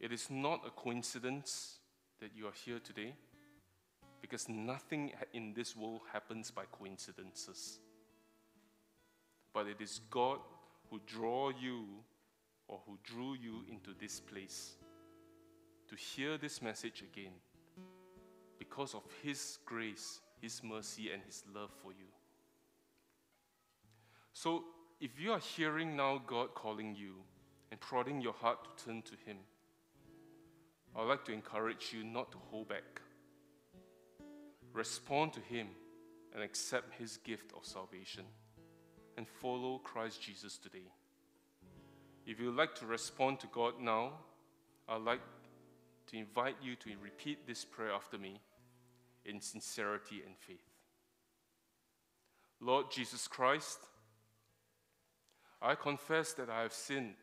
It 0.00 0.12
is 0.12 0.28
not 0.30 0.66
a 0.66 0.70
coincidence 0.70 1.76
that 2.20 2.30
you 2.34 2.48
are 2.48 2.58
here 2.64 2.80
today 2.80 3.14
because 4.20 4.48
nothing 4.48 5.12
in 5.32 5.54
this 5.54 5.76
world 5.76 6.00
happens 6.12 6.50
by 6.50 6.64
coincidences. 6.72 7.78
But 9.54 9.68
it 9.68 9.80
is 9.80 10.00
God 10.10 10.40
who 10.90 11.00
draw 11.06 11.50
you 11.50 11.84
or 12.66 12.80
who 12.84 12.98
drew 13.04 13.34
you 13.34 13.62
into 13.70 13.90
this 14.00 14.18
place 14.18 14.74
to 15.88 15.96
hear 15.96 16.36
this 16.36 16.60
message 16.60 17.02
again 17.02 17.32
because 18.58 18.94
of 18.94 19.02
His 19.22 19.58
grace, 19.64 20.20
His 20.40 20.62
mercy, 20.62 21.10
and 21.12 21.22
His 21.22 21.42
love 21.54 21.70
for 21.82 21.92
you. 21.92 22.06
So, 24.32 24.64
if 25.00 25.20
you 25.20 25.32
are 25.32 25.38
hearing 25.38 25.96
now 25.96 26.20
God 26.26 26.54
calling 26.54 26.94
you 26.94 27.14
and 27.70 27.80
prodding 27.80 28.20
your 28.20 28.32
heart 28.32 28.58
to 28.64 28.84
turn 28.84 29.02
to 29.02 29.12
Him, 29.26 29.38
I 30.94 31.00
would 31.00 31.08
like 31.08 31.24
to 31.26 31.32
encourage 31.32 31.92
you 31.92 32.04
not 32.04 32.32
to 32.32 32.38
hold 32.50 32.68
back. 32.68 33.00
Respond 34.72 35.32
to 35.34 35.40
Him 35.40 35.68
and 36.34 36.42
accept 36.42 36.94
His 36.94 37.16
gift 37.18 37.52
of 37.56 37.64
salvation 37.64 38.24
and 39.16 39.26
follow 39.26 39.78
Christ 39.78 40.22
Jesus 40.22 40.58
today. 40.58 40.92
If 42.26 42.38
you 42.38 42.46
would 42.46 42.56
like 42.56 42.74
to 42.76 42.86
respond 42.86 43.40
to 43.40 43.46
God 43.48 43.80
now, 43.80 44.12
I'd 44.88 45.02
like 45.02 45.20
to 46.08 46.16
invite 46.16 46.56
you 46.62 46.74
to 46.76 46.90
repeat 47.02 47.46
this 47.46 47.64
prayer 47.64 47.92
after 47.92 48.18
me 48.18 48.40
in 49.24 49.40
sincerity 49.40 50.22
and 50.26 50.36
faith. 50.36 50.58
Lord 52.60 52.90
Jesus 52.90 53.28
Christ, 53.28 53.78
I 55.60 55.74
confess 55.74 56.32
that 56.34 56.48
I 56.50 56.62
have 56.62 56.72
sinned 56.72 57.14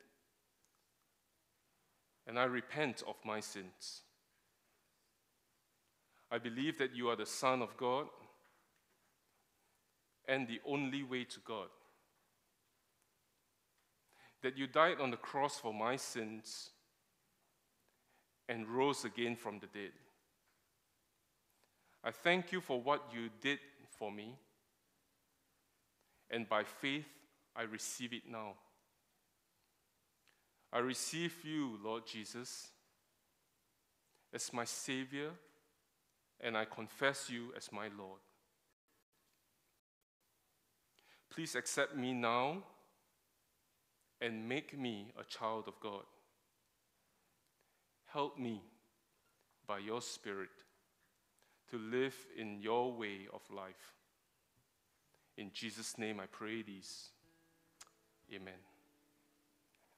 and 2.27 2.39
I 2.39 2.45
repent 2.45 3.03
of 3.07 3.15
my 3.25 3.39
sins. 3.39 4.01
I 6.31 6.37
believe 6.37 6.77
that 6.79 6.95
you 6.95 7.09
are 7.09 7.15
the 7.15 7.25
Son 7.25 7.61
of 7.61 7.77
God, 7.77 8.07
and 10.27 10.47
the 10.47 10.59
only 10.67 11.03
way 11.03 11.23
to 11.23 11.39
God. 11.45 11.67
That 14.41 14.57
you 14.57 14.67
died 14.67 14.99
on 14.99 15.11
the 15.11 15.17
cross 15.17 15.59
for 15.59 15.73
my 15.73 15.95
sins 15.95 16.71
and 18.47 18.67
rose 18.67 19.05
again 19.05 19.35
from 19.35 19.59
the 19.59 19.67
dead. 19.67 19.91
I 22.03 22.11
thank 22.11 22.51
you 22.51 22.61
for 22.61 22.79
what 22.79 23.03
you 23.13 23.29
did 23.41 23.59
for 23.97 24.11
me, 24.11 24.35
and 26.29 26.47
by 26.47 26.63
faith 26.63 27.07
I 27.55 27.63
receive 27.63 28.13
it 28.13 28.23
now. 28.29 28.53
I 30.71 30.79
receive 30.79 31.33
you, 31.43 31.79
Lord 31.83 32.05
Jesus, 32.05 32.67
as 34.33 34.51
my 34.51 34.65
Savior, 34.65 35.31
and 36.41 36.57
I 36.57 36.65
confess 36.65 37.29
you 37.29 37.53
as 37.55 37.71
my 37.71 37.87
Lord. 37.97 38.19
Please 41.29 41.55
accept 41.55 41.95
me 41.95 42.13
now 42.13 42.63
and 44.21 44.47
make 44.47 44.77
me 44.77 45.11
a 45.19 45.23
child 45.23 45.65
of 45.67 45.79
God. 45.79 46.03
Help 48.15 48.39
me 48.39 48.61
by 49.67 49.77
your 49.77 50.01
Spirit 50.01 50.47
to 51.69 51.77
live 51.77 52.15
in 52.37 52.61
your 52.61 52.93
way 52.93 53.27
of 53.33 53.41
life. 53.53 53.93
In 55.37 55.51
Jesus' 55.51 55.97
name 55.97 56.21
I 56.21 56.25
pray 56.27 56.61
these. 56.61 57.09
Amen. 58.33 58.53